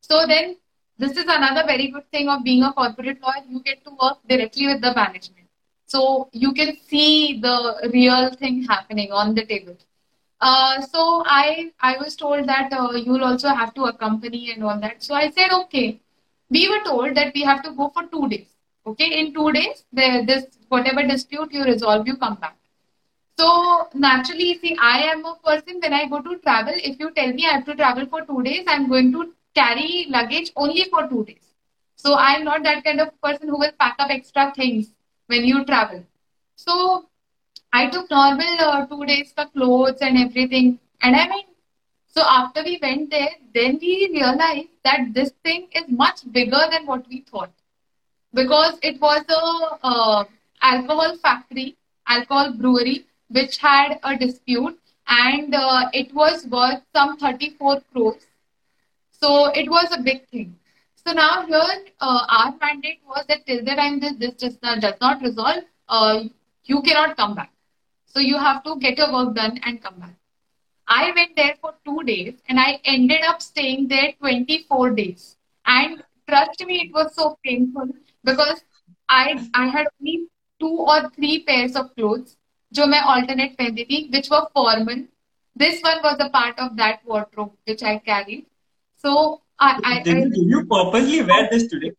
So 0.00 0.26
then 0.26 0.56
this 0.98 1.12
is 1.12 1.24
another 1.24 1.64
very 1.66 1.88
good 1.88 2.10
thing 2.10 2.28
of 2.28 2.42
being 2.44 2.62
a 2.62 2.72
corporate 2.72 3.20
lawyer. 3.22 3.44
You 3.48 3.60
get 3.60 3.84
to 3.84 3.90
work 4.02 4.18
directly 4.28 4.66
with 4.66 4.80
the 4.80 4.94
management. 4.94 5.46
So 5.86 6.28
you 6.32 6.52
can 6.52 6.76
see 6.88 7.40
the 7.40 7.90
real 7.92 8.34
thing 8.34 8.64
happening 8.64 9.12
on 9.12 9.34
the 9.34 9.44
table. 9.46 9.76
Uh, 10.40 10.80
so 10.82 11.22
I 11.26 11.72
I 11.80 11.96
was 11.98 12.16
told 12.16 12.46
that 12.48 12.72
uh, 12.72 12.92
you'll 12.92 13.24
also 13.24 13.48
have 13.48 13.74
to 13.74 13.84
accompany 13.84 14.52
and 14.52 14.62
all 14.64 14.78
that. 14.80 15.02
So 15.02 15.14
I 15.14 15.30
said 15.30 15.50
okay. 15.62 16.00
We 16.50 16.68
were 16.68 16.82
told 16.84 17.14
that 17.14 17.34
we 17.34 17.42
have 17.42 17.62
to 17.62 17.72
go 17.72 17.90
for 17.90 18.04
two 18.04 18.28
days. 18.28 18.46
Okay, 18.86 19.20
in 19.20 19.34
two 19.34 19.52
days, 19.52 19.84
the, 19.92 20.24
this 20.26 20.46
whatever 20.68 21.02
dispute 21.06 21.52
you 21.52 21.64
resolve, 21.64 22.06
you 22.06 22.16
come 22.16 22.36
back. 22.36 22.56
So 23.38 23.88
naturally, 23.94 24.58
see, 24.58 24.76
I 24.80 25.00
am 25.00 25.24
a 25.26 25.34
person 25.44 25.78
when 25.80 25.92
I 25.92 26.06
go 26.08 26.20
to 26.22 26.38
travel. 26.38 26.72
If 26.76 26.98
you 26.98 27.10
tell 27.10 27.32
me 27.32 27.46
I 27.46 27.52
have 27.56 27.66
to 27.66 27.74
travel 27.74 28.06
for 28.06 28.22
two 28.22 28.42
days, 28.42 28.64
I'm 28.66 28.88
going 28.88 29.12
to 29.12 29.32
carry 29.54 30.06
luggage 30.08 30.52
only 30.56 30.84
for 30.84 31.08
two 31.08 31.24
days. 31.24 31.54
So 31.96 32.14
I'm 32.14 32.44
not 32.44 32.62
that 32.64 32.84
kind 32.84 33.00
of 33.00 33.20
person 33.20 33.48
who 33.48 33.58
will 33.58 33.72
pack 33.78 33.96
up 33.98 34.10
extra 34.10 34.52
things 34.54 34.92
when 35.26 35.44
you 35.44 35.64
travel. 35.64 36.04
So 36.56 37.06
I 37.72 37.88
took 37.88 38.10
normal 38.10 38.60
uh, 38.60 38.86
two 38.86 39.04
days 39.06 39.32
for 39.34 39.46
clothes 39.46 39.98
and 40.00 40.18
everything. 40.18 40.78
And 41.02 41.16
I 41.16 41.28
mean, 41.28 41.46
so 42.08 42.22
after 42.26 42.62
we 42.64 42.78
went 42.82 43.10
there, 43.10 43.30
then 43.54 43.78
we 43.80 44.08
realized 44.12 44.68
that 44.84 45.12
this 45.14 45.32
thing 45.44 45.68
is 45.72 45.84
much 45.88 46.20
bigger 46.32 46.62
than 46.70 46.86
what 46.86 47.08
we 47.08 47.20
thought. 47.22 47.50
Because 48.34 48.78
it 48.82 49.00
was 49.00 49.24
a 49.28 49.86
uh, 49.86 50.24
alcohol 50.62 51.16
factory, 51.18 51.76
alcohol 52.06 52.52
brewery, 52.52 53.06
which 53.28 53.58
had 53.58 53.98
a 54.02 54.16
dispute 54.16 54.78
and 55.08 55.54
uh, 55.54 55.88
it 55.92 56.14
was 56.14 56.46
worth 56.46 56.82
some 56.94 57.16
34 57.18 57.80
crores 57.92 58.27
so 59.17 59.47
it 59.47 59.69
was 59.69 59.91
a 59.91 60.01
big 60.01 60.27
thing. 60.29 60.55
So 61.05 61.13
now 61.13 61.45
here, 61.45 61.85
uh, 61.99 62.25
our 62.29 62.55
mandate 62.61 63.01
was 63.05 63.25
that 63.27 63.45
till 63.45 63.63
the 63.63 63.75
time 63.75 63.99
this, 63.99 64.13
this 64.13 64.35
just, 64.35 64.59
uh, 64.63 64.79
does 64.79 64.95
not 65.01 65.21
resolve, 65.21 65.63
uh, 65.89 66.23
you 66.65 66.81
cannot 66.81 67.17
come 67.17 67.35
back. 67.35 67.51
So 68.05 68.19
you 68.19 68.37
have 68.37 68.63
to 68.63 68.77
get 68.77 68.97
your 68.97 69.11
work 69.11 69.35
done 69.35 69.59
and 69.63 69.81
come 69.81 69.99
back. 69.99 70.15
I 70.87 71.11
went 71.15 71.35
there 71.35 71.55
for 71.61 71.73
two 71.85 72.03
days 72.03 72.35
and 72.47 72.59
I 72.59 72.79
ended 72.85 73.23
up 73.23 73.41
staying 73.41 73.87
there 73.87 74.13
24 74.19 74.91
days. 74.91 75.37
And 75.65 76.03
trust 76.29 76.65
me, 76.65 76.81
it 76.81 76.93
was 76.93 77.15
so 77.15 77.37
painful 77.43 77.89
because 78.23 78.63
I, 79.09 79.49
I 79.53 79.67
had 79.67 79.87
only 79.99 80.27
two 80.59 80.77
or 80.77 81.09
three 81.09 81.43
pairs 81.43 81.75
of 81.75 81.93
clothes 81.95 82.37
जो 82.73 82.85
मैं 82.91 83.01
alternate 83.13 83.57
पहनती 83.57 83.83
थी 83.89 84.11
which 84.11 84.29
were 84.29 84.45
formal. 84.53 85.03
This 85.55 85.81
one 85.83 86.01
was 86.03 86.17
a 86.19 86.29
part 86.29 86.57
of 86.59 86.75
that 86.77 87.01
wardrobe 87.05 87.51
which 87.65 87.83
I 87.83 87.97
carried. 87.99 88.45
So 88.98 89.42
I, 89.58 89.80
I, 89.84 90.02
did, 90.02 90.16
I, 90.16 90.30
you 90.34 90.64
purposely 90.66 91.22
wear 91.22 91.48
this 91.50 91.66
today? 91.68 91.92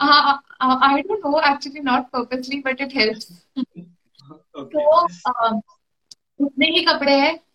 Uh, 0.00 0.38
uh, 0.60 0.78
I 0.80 1.02
don't 1.02 1.24
know, 1.24 1.40
actually 1.42 1.80
not 1.80 2.10
purposely, 2.12 2.60
but 2.60 2.80
it 2.80 2.92
helps. 2.92 3.32
okay. 4.54 4.72
So, 4.72 5.06
um, 5.42 5.62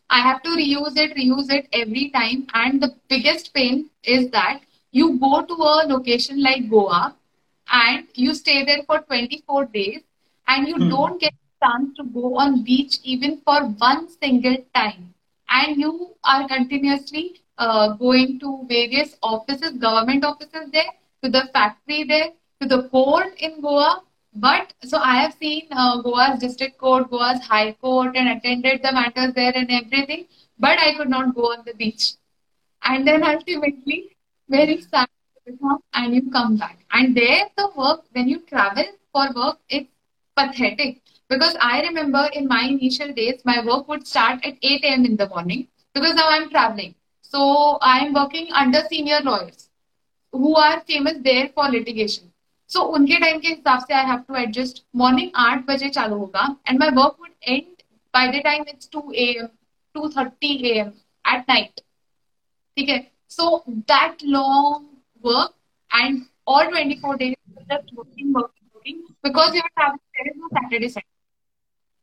I 0.10 0.20
have 0.20 0.44
to 0.44 0.50
reuse 0.50 0.98
it, 0.98 1.16
reuse 1.16 1.52
it 1.52 1.68
every 1.74 2.10
time. 2.10 2.48
And 2.54 2.82
the 2.82 2.94
biggest 3.10 3.54
pain 3.54 3.90
is 4.04 4.30
that 4.32 4.60
you 4.92 5.18
go 5.20 5.42
to 5.42 5.54
a 5.54 5.88
location 5.88 6.44
like 6.44 6.70
Goa 6.70 7.16
and 7.72 8.06
you 8.14 8.36
stay 8.36 8.64
there 8.66 8.84
for 8.86 9.00
24 9.00 9.66
days 9.66 10.02
and 10.48 10.68
you 10.68 10.76
hmm. 10.76 10.90
don't 10.90 11.20
get 11.20 11.34
a 11.34 11.66
chance 11.66 11.96
to 11.98 12.04
go 12.04 12.38
on 12.38 12.64
beach 12.64 12.98
even 13.04 13.42
for 13.42 13.64
one 13.64 14.10
single 14.22 14.58
time. 14.76 15.14
And 15.50 15.78
you 15.78 16.16
are 16.24 16.48
continuously 16.48 17.42
uh, 17.58 17.94
going 17.94 18.40
to 18.40 18.66
various 18.68 19.18
offices, 19.22 19.78
government 19.78 20.26
offices 20.26 20.72
there, 20.72 20.92
to 21.24 21.30
the 21.30 21.50
factory 21.54 22.04
there, 22.04 22.32
to 22.62 22.68
the 22.68 22.90
court 22.90 23.34
in 23.40 23.62
Goa. 23.62 24.02
But 24.36 24.74
so 24.84 24.98
I 24.98 25.16
have 25.22 25.34
seen 25.34 25.68
uh, 25.72 26.02
Goa's 26.02 26.40
district 26.40 26.78
court, 26.78 27.10
Goa's 27.10 27.42
high 27.42 27.74
court, 27.74 28.16
and 28.16 28.30
attended 28.30 28.82
the 28.84 28.92
matters 28.92 29.34
there 29.34 29.54
and 29.56 29.70
everything. 29.72 30.26
But 30.60 30.80
I 30.80 30.94
could 30.96 31.10
not 31.10 31.36
go 31.36 31.52
on 31.54 31.64
the 31.66 31.74
beach. 31.74 32.14
And 32.84 33.08
then 33.08 33.24
ultimately, 33.24 34.16
very 34.50 34.82
sad 34.82 35.08
and 35.94 36.16
you 36.16 36.30
come 36.32 36.58
back. 36.58 36.80
And 36.92 37.16
there, 37.16 37.50
the 37.58 37.70
work, 37.76 38.06
when 38.14 38.28
you 38.28 38.40
travel 38.40 38.86
for 39.12 39.28
work, 39.36 39.60
it's 39.70 39.90
pathetic. 40.36 41.02
Because 41.30 41.56
I 41.62 41.82
remember 41.82 42.30
in 42.34 42.48
my 42.48 42.64
initial 42.64 43.14
days, 43.14 43.42
my 43.46 43.64
work 43.66 43.88
would 43.88 44.08
start 44.08 44.46
at 44.46 44.56
8 44.62 44.84
a.m. 44.84 45.06
in 45.06 45.18
the 45.18 45.28
morning 45.28 45.68
because 45.94 46.16
now 46.16 46.30
I'm 46.30 46.50
traveling. 46.50 46.96
So 47.34 47.78
I 47.82 48.00
am 48.00 48.14
working 48.14 48.52
under 48.54 48.82
senior 48.90 49.20
lawyers 49.22 49.70
who 50.34 50.56
are 50.56 50.82
famous 50.82 51.18
there 51.24 51.50
for 51.56 51.70
litigation. 51.70 52.32
So 52.70 52.84
उनके 52.98 53.20
time 53.20 53.40
के 53.40 53.48
हिसाब 53.48 53.80
से 53.86 53.94
I 53.94 54.04
have 54.10 54.28
to 54.28 54.36
adjust. 54.42 54.84
Morning 54.96 55.32
आठ 55.46 55.66
बजे 55.66 55.90
चालू 55.90 56.18
होगा 56.18 56.46
and 56.68 56.80
my 56.80 56.90
work 57.00 57.18
would 57.20 57.34
end 57.56 57.84
by 58.14 58.26
the 58.36 58.44
time 58.44 58.66
it's 58.68 58.88
2 58.98 59.04
a.m. 59.26 59.50
2:30 59.96 60.54
a.m. 60.72 60.94
at 61.26 61.50
night. 61.50 61.82
ठीक 62.78 62.90
है? 62.90 63.00
So 63.28 63.64
that 63.88 64.24
long 64.24 64.86
work 65.24 65.54
and 65.92 66.22
all 66.46 66.70
24 66.70 67.18
days 67.18 67.36
just 67.70 67.94
working, 67.96 68.34
working, 68.34 68.66
working 68.76 69.04
because 69.24 69.56
you 69.56 69.62
are 69.62 69.74
traveling 69.76 70.00
there 70.18 70.32
is 70.32 70.38
no 70.38 70.50
Saturday 70.56 70.90
Sunday. 70.90 71.10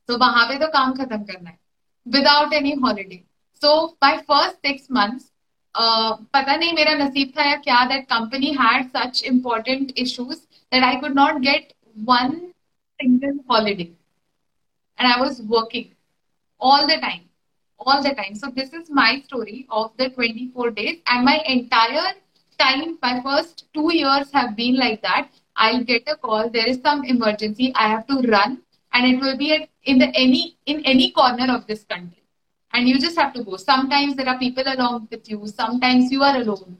So 0.09 0.17
वहाँ 0.17 0.47
पे 0.49 0.59
तो 0.59 0.67
काम 0.77 0.93
खत्म 0.93 1.23
करना 1.23 1.49
है 1.49 1.57
without 2.07 2.53
any 2.61 2.79
holiday. 2.85 3.23
So 3.60 3.96
by 4.00 4.22
first 4.28 4.56
six 4.64 4.90
months, 4.90 5.30
uh, 5.74 6.16
पता 6.34 6.56
नहीं 6.56 6.72
मेरा 6.74 6.94
नसीब 7.04 7.32
था 7.36 7.44
या 7.50 7.56
क्या 7.68 7.88
that 7.90 8.08
company 8.08 8.52
had 8.54 8.90
such 8.92 9.22
important 9.22 9.92
issues 9.96 10.46
that 10.72 10.82
I 10.82 10.96
could 10.96 11.14
not 11.14 11.42
get 11.42 11.72
one 11.94 12.52
single 13.00 13.38
holiday. 13.48 13.92
and 14.98 15.12
I 15.12 15.20
was 15.20 15.42
working 15.42 15.92
all 16.60 16.86
the 16.86 16.96
time, 16.96 17.22
all 17.78 18.02
the 18.02 18.14
time. 18.14 18.34
So 18.34 18.50
this 18.54 18.72
is 18.72 18.90
my 18.90 19.22
story 19.26 19.66
of 19.70 19.92
the 19.96 20.10
24 20.10 20.70
days, 20.70 21.00
and 21.06 21.24
my 21.24 21.42
entire 21.46 22.14
time, 22.58 22.98
my 23.02 23.20
first 23.22 23.66
two 23.74 23.94
years 23.94 24.30
have 24.32 24.56
been 24.56 24.76
like 24.76 25.02
that. 25.02 25.28
I'll 25.56 25.84
get 25.84 26.04
a 26.06 26.16
call. 26.16 26.50
There 26.50 26.66
is 26.66 26.80
some 26.82 27.04
emergency. 27.04 27.72
I 27.74 27.88
have 27.88 28.06
to 28.08 28.20
run, 28.28 28.62
and 28.92 29.06
it 29.06 29.20
will 29.20 29.36
be 29.36 29.54
at, 29.54 29.68
in 29.84 29.98
the 29.98 30.08
any 30.14 30.56
in 30.66 30.84
any 30.84 31.10
corner 31.10 31.52
of 31.54 31.66
this 31.66 31.84
country, 31.84 32.19
and 32.73 32.87
you 32.87 32.99
just 32.99 33.17
have 33.17 33.33
to 33.33 33.43
go. 33.43 33.57
Sometimes 33.57 34.15
there 34.15 34.27
are 34.27 34.37
people 34.39 34.63
along 34.65 35.07
with 35.11 35.29
you. 35.29 35.45
Sometimes 35.47 36.11
you 36.11 36.23
are 36.23 36.35
alone. 36.37 36.77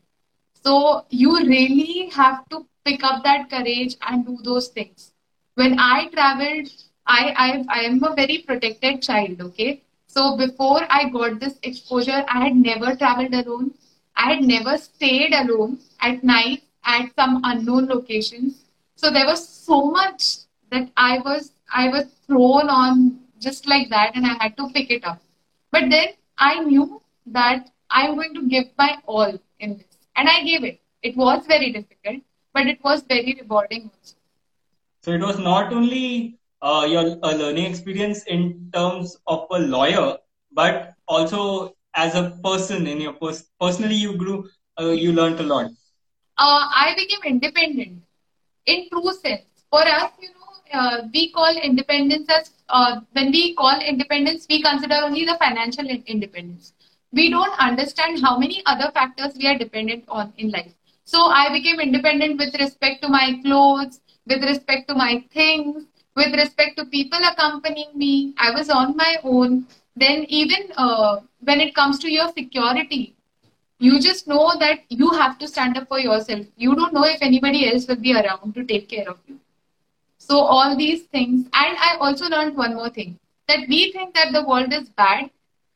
So 0.63 1.05
you 1.09 1.37
really 1.39 2.09
have 2.09 2.47
to 2.49 2.65
pick 2.85 3.03
up 3.03 3.23
that 3.23 3.49
courage 3.49 3.95
and 4.01 4.25
do 4.25 4.37
those 4.43 4.67
things. 4.69 5.11
When 5.55 5.79
I 5.79 6.07
traveled, 6.09 6.69
I 7.05 7.33
I, 7.45 7.65
I 7.69 7.79
am 7.81 8.03
a 8.03 8.15
very 8.15 8.39
protected 8.39 9.01
child. 9.01 9.41
Okay, 9.41 9.81
so 10.07 10.37
before 10.37 10.81
I 10.89 11.09
got 11.09 11.39
this 11.39 11.57
exposure, 11.63 12.23
I 12.27 12.43
had 12.45 12.55
never 12.55 12.95
traveled 12.95 13.33
alone. 13.33 13.71
I 14.15 14.33
had 14.33 14.43
never 14.43 14.77
stayed 14.77 15.33
alone 15.33 15.79
at 15.99 16.23
night 16.23 16.63
at 16.83 17.13
some 17.15 17.41
unknown 17.43 17.87
locations. 17.87 18.61
So 18.95 19.09
there 19.09 19.25
was 19.25 19.47
so 19.47 19.91
much 19.91 20.37
that 20.71 20.89
I 20.95 21.19
was 21.19 21.51
I 21.73 21.89
was 21.89 22.05
thrown 22.27 22.69
on 22.69 23.19
just 23.39 23.67
like 23.67 23.89
that, 23.89 24.15
and 24.15 24.25
I 24.25 24.35
had 24.39 24.57
to 24.57 24.69
pick 24.69 24.91
it 24.91 25.03
up. 25.03 25.21
But 25.71 25.89
then 25.89 26.09
I 26.37 26.59
knew 26.63 27.01
that 27.27 27.69
I'm 27.89 28.15
going 28.15 28.33
to 28.35 28.47
give 28.47 28.65
my 28.77 28.97
all 29.05 29.39
in 29.59 29.77
this, 29.77 29.97
and 30.15 30.29
I 30.29 30.43
gave 30.43 30.63
it. 30.63 30.79
It 31.01 31.15
was 31.17 31.45
very 31.47 31.71
difficult, 31.71 32.21
but 32.53 32.67
it 32.67 32.83
was 32.83 33.03
very 33.03 33.37
rewarding 33.41 33.89
also. 33.93 34.15
So 35.01 35.11
it 35.11 35.21
was 35.21 35.37
not 35.39 35.71
only 35.73 36.37
uh, 36.61 36.87
your 36.89 37.17
a 37.23 37.35
learning 37.35 37.65
experience 37.65 38.23
in 38.23 38.69
terms 38.73 39.17
of 39.27 39.45
a 39.51 39.59
lawyer, 39.59 40.17
but 40.51 40.93
also 41.07 41.75
as 41.95 42.15
a 42.15 42.31
person 42.43 42.87
in 42.87 43.01
your 43.01 43.13
pers- 43.13 43.47
personally 43.59 43.95
you 43.95 44.15
grew, 44.17 44.49
uh, 44.79 44.89
you 44.89 45.11
learned 45.13 45.39
a 45.39 45.43
lot. 45.43 45.71
Uh, 46.37 46.65
I 46.83 46.93
became 46.95 47.21
independent 47.25 48.01
in 48.65 48.87
true 48.89 49.11
sense. 49.13 49.45
For 49.69 49.81
us, 49.81 50.11
you 50.21 50.29
know, 50.29 50.40
uh, 50.73 51.03
we 51.13 51.31
call 51.31 51.55
independence 51.57 52.27
as 52.29 52.51
uh, 52.69 53.01
when 53.13 53.31
we 53.31 53.53
call 53.55 53.79
independence, 53.81 54.47
we 54.49 54.61
consider 54.61 54.95
only 55.03 55.25
the 55.25 55.37
financial 55.37 55.85
independence. 55.87 56.73
We 57.11 57.29
don't 57.29 57.57
understand 57.59 58.21
how 58.21 58.37
many 58.37 58.63
other 58.65 58.91
factors 58.91 59.35
we 59.37 59.47
are 59.47 59.57
dependent 59.57 60.05
on 60.07 60.33
in 60.37 60.51
life. 60.51 60.73
So 61.03 61.25
I 61.25 61.51
became 61.51 61.79
independent 61.79 62.37
with 62.39 62.55
respect 62.55 63.01
to 63.03 63.09
my 63.09 63.39
clothes, 63.43 63.99
with 64.27 64.43
respect 64.43 64.87
to 64.89 64.95
my 64.95 65.23
things, 65.33 65.85
with 66.15 66.33
respect 66.35 66.77
to 66.77 66.85
people 66.85 67.19
accompanying 67.31 67.91
me. 67.95 68.33
I 68.37 68.51
was 68.51 68.69
on 68.69 68.95
my 68.95 69.17
own. 69.23 69.67
Then 69.95 70.25
even 70.29 70.71
uh, 70.77 71.19
when 71.41 71.59
it 71.59 71.75
comes 71.75 71.99
to 71.99 72.09
your 72.11 72.29
security, 72.29 73.15
you 73.79 73.99
just 73.99 74.27
know 74.27 74.57
that 74.59 74.81
you 74.89 75.09
have 75.11 75.37
to 75.39 75.47
stand 75.47 75.77
up 75.77 75.89
for 75.89 75.99
yourself. 75.99 76.45
You 76.55 76.75
don't 76.75 76.93
know 76.93 77.03
if 77.05 77.21
anybody 77.21 77.69
else 77.73 77.87
will 77.87 77.97
be 77.97 78.13
around 78.13 78.55
to 78.55 78.63
take 78.63 78.87
care 78.89 79.09
of 79.09 79.19
you. 79.27 79.40
So 80.31 80.39
all 80.39 80.75
these 80.77 81.03
things, 81.03 81.45
and 81.63 81.77
I 81.87 81.97
also 81.99 82.27
learned 82.33 82.57
one 82.57 82.75
more 82.75 82.89
thing 82.89 83.17
that 83.47 83.67
we 83.67 83.91
think 83.91 84.13
that 84.15 84.33
the 84.33 84.43
world 84.51 84.73
is 84.81 84.89
bad. 84.89 85.29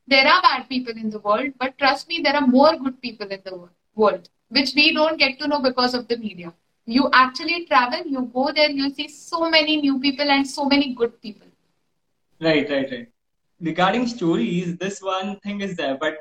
There 0.08 0.28
are 0.34 0.41
bad 0.41 0.70
people 0.70 0.94
in 1.06 1.10
the 1.10 1.20
world, 1.20 1.54
but 1.60 1.78
trust 1.78 2.08
me, 2.08 2.22
there 2.24 2.36
are 2.36 2.48
more 2.48 2.76
good 2.78 3.02
people 3.02 3.28
in 3.28 3.41
the 3.44 3.56
world, 3.96 4.30
which 4.50 4.74
we 4.76 4.94
don't 4.94 5.18
get 5.18 5.39
to 5.39 5.48
know 5.48 5.62
because 5.62 5.94
of 5.94 6.08
the 6.08 6.18
media 6.18 6.54
you 6.86 7.10
actually 7.13 7.65
travel, 7.65 8.04
you 8.06 8.30
go 8.34 8.52
there, 8.54 8.70
you 8.70 8.89
see 8.94 9.08
so 9.08 9.50
many 9.50 9.78
new 9.78 10.00
people 10.00 10.30
and 10.30 10.48
so 10.48 10.65
many 10.65 10.94
good 10.94 11.20
people. 11.22 11.48
Right, 12.39 12.70
right, 12.70 12.91
right. 12.91 13.08
Regarding 13.60 14.08
stories, 14.08 14.78
this 14.78 15.02
one 15.02 15.39
thing 15.39 15.62
is 15.62 15.76
there, 15.76 15.98
but 16.00 16.18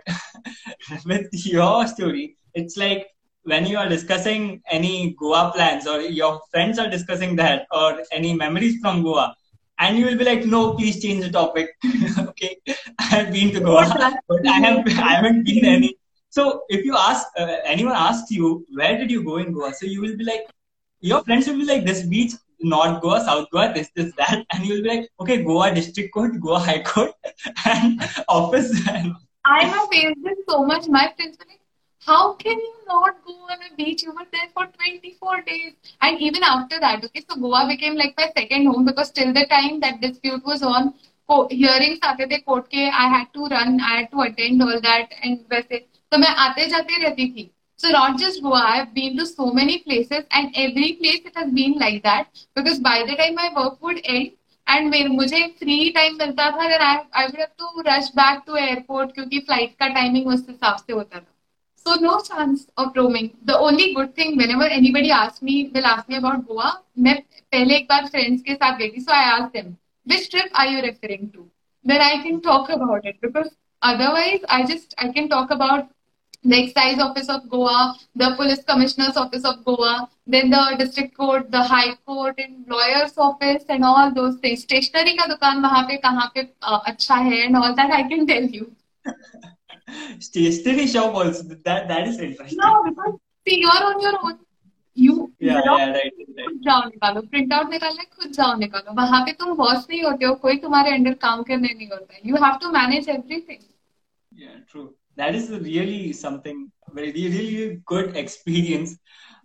with 1.06 1.28
your 1.32 1.86
story, 1.86 2.36
it's 2.54 2.76
like 2.76 3.08
when 3.44 3.66
you 3.66 3.78
are 3.78 3.88
discussing 3.88 4.62
any 4.70 5.14
Goa 5.18 5.52
plans 5.54 5.86
or 5.86 6.00
your 6.00 6.40
friends 6.50 6.78
are 6.78 6.88
discussing 6.88 7.36
that 7.36 7.66
or 7.70 8.02
any 8.12 8.34
memories 8.34 8.78
from 8.80 9.02
Goa, 9.02 9.34
and 9.78 9.98
you 9.98 10.06
will 10.06 10.16
be 10.16 10.24
like, 10.24 10.44
no, 10.46 10.74
please 10.74 11.02
change 11.02 11.24
the 11.24 11.30
topic. 11.30 11.70
okay, 12.18 12.56
I 12.98 13.04
have 13.04 13.32
been 13.32 13.52
to 13.52 13.60
Goa, 13.60 13.86
but 14.28 14.46
I 14.46 14.58
have 14.60 14.86
I 14.86 15.14
haven't 15.14 15.44
been 15.44 15.64
any 15.64 15.98
so 16.36 16.62
if 16.68 16.84
you 16.84 16.96
ask 16.96 17.26
uh, 17.38 17.58
anyone 17.64 17.94
asks 17.94 18.30
you 18.32 18.66
where 18.72 18.98
did 18.98 19.10
you 19.10 19.22
go 19.22 19.36
in 19.36 19.52
Goa, 19.52 19.72
so 19.72 19.86
you 19.86 20.00
will 20.00 20.16
be 20.16 20.24
like 20.24 20.46
your 21.00 21.22
friends 21.22 21.46
will 21.46 21.58
be 21.58 21.64
like 21.64 21.84
this 21.84 22.02
beach, 22.02 22.32
North 22.60 23.00
Goa, 23.02 23.20
South 23.20 23.48
Goa, 23.52 23.72
this, 23.72 23.90
this, 23.94 24.12
that, 24.16 24.44
and 24.52 24.64
you 24.64 24.74
will 24.74 24.82
be 24.82 24.88
like, 24.88 25.08
okay, 25.20 25.44
Goa 25.44 25.72
District 25.72 26.12
Court, 26.12 26.40
Goa 26.40 26.58
High 26.58 26.82
Court, 26.82 27.12
and 27.66 28.02
office. 28.28 28.72
I 29.44 29.64
have 29.64 29.88
faced 29.90 30.24
this 30.24 30.38
so 30.48 30.64
much. 30.64 30.88
My 30.88 31.12
friends 31.14 31.36
like, 31.46 31.60
how 32.03 32.33
can 32.33 32.57
you 32.57 32.73
not 32.87 33.23
go 33.25 33.33
on 33.33 33.59
a 33.61 33.75
beach? 33.75 34.03
You 34.03 34.11
were 34.11 34.25
there 34.31 34.49
for 34.53 34.65
24 34.65 35.41
days. 35.41 35.73
And 36.01 36.19
even 36.19 36.43
after 36.43 36.79
that, 36.79 37.03
okay, 37.03 37.23
so 37.29 37.35
Goa 37.35 37.67
became 37.67 37.95
like 37.95 38.15
my 38.17 38.31
second 38.35 38.65
home 38.67 38.85
because 38.85 39.11
till 39.11 39.33
the 39.33 39.45
time 39.47 39.79
that 39.81 40.01
dispute 40.01 40.43
was 40.45 40.63
on, 40.63 40.93
hearings 41.51 41.99
आते 42.03 42.25
थे 42.29 42.37
court 42.45 42.67
के 42.67 42.89
I 42.91 43.07
had 43.07 43.27
to 43.33 43.45
run, 43.45 43.79
I 43.79 43.97
had 43.97 44.11
to 44.11 44.21
attend 44.21 44.63
all 44.63 44.79
that 44.81 45.13
and 45.23 45.37
वैसे 45.51 45.77
तो 46.11 46.17
मैं 46.17 46.27
आते 46.45 46.67
जाते 46.69 47.01
रहती 47.03 47.27
थी 47.35 47.49
so 47.79 47.91
not 47.91 48.17
just 48.17 48.41
Goa, 48.41 48.61
I've 48.61 48.93
been 48.93 49.15
to 49.17 49.25
so 49.25 49.51
many 49.51 49.77
places 49.79 50.25
and 50.31 50.51
every 50.55 50.93
place 50.93 51.21
it 51.25 51.35
has 51.35 51.51
been 51.51 51.77
like 51.79 52.03
that 52.03 52.27
because 52.55 52.79
by 52.79 53.03
the 53.07 53.15
time 53.15 53.35
my 53.35 53.49
work 53.55 53.81
would 53.83 54.01
end 54.03 54.31
and 54.67 54.89
मेरे 54.91 55.09
मुझे 55.09 55.47
free 55.59 55.89
time 55.95 56.17
मिलता 56.17 56.49
था 56.51 56.69
then 56.71 56.81
I 56.81 56.95
I 57.13 57.25
would 57.27 57.39
have 57.39 57.55
to 57.57 57.89
rush 57.89 58.09
back 58.21 58.45
to 58.47 58.57
airport 58.67 59.13
क्योंकि 59.13 59.39
flight 59.39 59.75
का 59.79 59.87
timing 59.99 60.27
उस 60.27 60.45
हिसाब 60.49 60.77
से 60.77 60.93
होता 60.93 61.19
था 61.19 61.32
So 61.86 61.96
no 61.96 62.18
chance 62.20 62.66
of 62.78 62.96
roaming. 62.96 63.36
The 63.44 63.58
only 63.58 63.92
good 63.94 64.14
thing 64.14 64.36
whenever 64.38 64.64
anybody 64.64 65.10
asks 65.10 65.42
me 65.42 65.70
will 65.74 65.84
ask 65.84 66.08
me 66.08 66.16
about 66.16 66.46
Goa, 66.48 66.82
मैं 66.98 67.14
पहले 67.52 67.76
एक 67.76 67.86
बार 67.88 68.06
friends 68.10 68.42
के 68.42 68.54
साथ 68.54 68.78
गई 68.78 68.90
थी 68.90 69.04
so 69.04 69.12
I 69.12 69.24
asked 69.32 69.52
them 69.52 69.76
which 70.06 70.30
trip 70.30 70.50
are 70.54 70.66
you 70.66 70.80
referring 70.82 71.30
to? 71.32 71.44
Then 71.84 72.00
I 72.00 72.22
can 72.22 72.40
talk 72.40 72.70
about 72.70 73.04
it 73.04 73.20
because 73.20 73.50
otherwise 73.82 74.40
I 74.48 74.64
just 74.64 74.94
I 74.98 75.08
can 75.12 75.28
talk 75.28 75.50
about 75.50 75.90
the 76.42 76.56
excise 76.62 76.98
office 76.98 77.28
of 77.28 77.48
Goa, 77.50 77.94
the 78.16 78.34
police 78.36 78.64
commissioner's 78.64 79.16
office 79.16 79.44
of 79.44 79.62
Goa, 79.64 80.08
then 80.26 80.50
the 80.50 80.76
district 80.78 81.14
court, 81.16 81.50
the 81.50 81.62
high 81.62 81.94
court 82.06 82.38
and 82.38 82.66
lawyer's 82.66 83.18
office 83.18 83.64
and 83.68 83.84
all 83.84 84.10
those 84.10 84.38
things. 84.38 84.62
Stationery 84.62 85.16
का 85.18 85.26
दुकान 85.34 85.62
वहाँ 85.62 85.82
पे 85.88 85.96
कहाँ 86.06 86.30
पे 86.34 86.48
अच्छा 86.62 87.14
है 87.28 87.44
and 87.46 87.56
all 87.56 87.74
that 87.74 87.90
I 87.90 88.02
can 88.08 88.26
tell 88.26 88.48
you. 88.58 88.72
Stationery 90.19 90.87
shop 90.87 91.15
also 91.15 91.43
that 91.65 91.87
that 91.87 92.07
is 92.07 92.19
interesting. 92.19 92.59
No, 92.61 92.83
because 92.83 93.17
see 93.47 93.59
you're 93.61 93.83
on 93.89 94.01
your 94.01 94.13
own. 94.23 94.39
You 94.95 95.31
yeah, 95.39 95.61
yeah, 95.65 95.91
right, 95.91 95.95
right. 95.95 96.45
खुद 96.45 96.55
जाओ 96.63 96.83
निकालो 96.85 97.21
प्रिंट 97.33 97.53
आउट 97.53 97.69
निकालना 97.71 98.01
है 98.01 98.07
खुद 98.19 98.31
जाओ 98.37 98.55
निकालो 98.59 98.93
वहां 98.95 99.21
पे 99.25 99.31
तुम 99.41 99.55
बॉस 99.57 99.85
नहीं 99.89 100.01
होते 100.03 100.25
हो 100.25 100.33
कोई 100.45 100.57
तुम्हारे 100.63 100.91
अंडर 100.93 101.13
काम 101.25 101.43
करने 101.49 101.73
नहीं 101.73 101.87
होता 101.89 102.17
you 102.25 102.43
have 102.45 102.57
to 102.61 102.71
manage 102.71 103.09
everything 103.09 103.67
yeah 104.41 104.57
true 104.71 104.87
that 105.21 105.35
is 105.35 105.47
really 105.67 106.01
something 106.13 106.59
very 106.93 107.11
really 107.11 107.81
good 107.85 108.15
experience. 108.15 108.97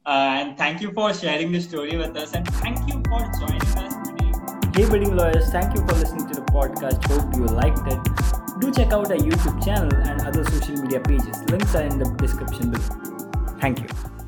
Uh, 0.06 0.36
and 0.38 0.58
thank 0.58 0.82
you 0.82 0.92
for 0.92 1.12
sharing 1.14 1.50
the 1.52 1.60
story 1.60 1.96
with 1.96 2.16
us. 2.16 2.34
And 2.34 2.46
thank 2.56 2.78
you 2.88 3.02
for 3.08 3.20
joining 3.40 3.62
us 3.62 3.94
today. 4.08 4.32
Hey, 4.74 4.88
budding 4.88 5.16
lawyers, 5.16 5.50
thank 5.50 5.74
you 5.74 5.80
for 5.86 5.94
listening 5.94 6.28
to 6.28 6.34
the 6.34 6.46
podcast. 6.52 7.04
Hope 7.10 7.34
you 7.34 7.46
liked 7.46 7.86
it. 7.86 8.37
Do 8.59 8.71
check 8.71 8.91
out 8.91 9.09
our 9.09 9.17
YouTube 9.17 9.63
channel 9.63 9.93
and 9.93 10.21
other 10.21 10.43
social 10.43 10.75
media 10.81 10.99
pages. 10.99 11.41
Links 11.49 11.73
are 11.75 11.83
in 11.83 11.97
the 11.97 12.05
description 12.17 12.71
below. 12.71 13.57
Thank 13.61 13.79
you. 13.79 14.18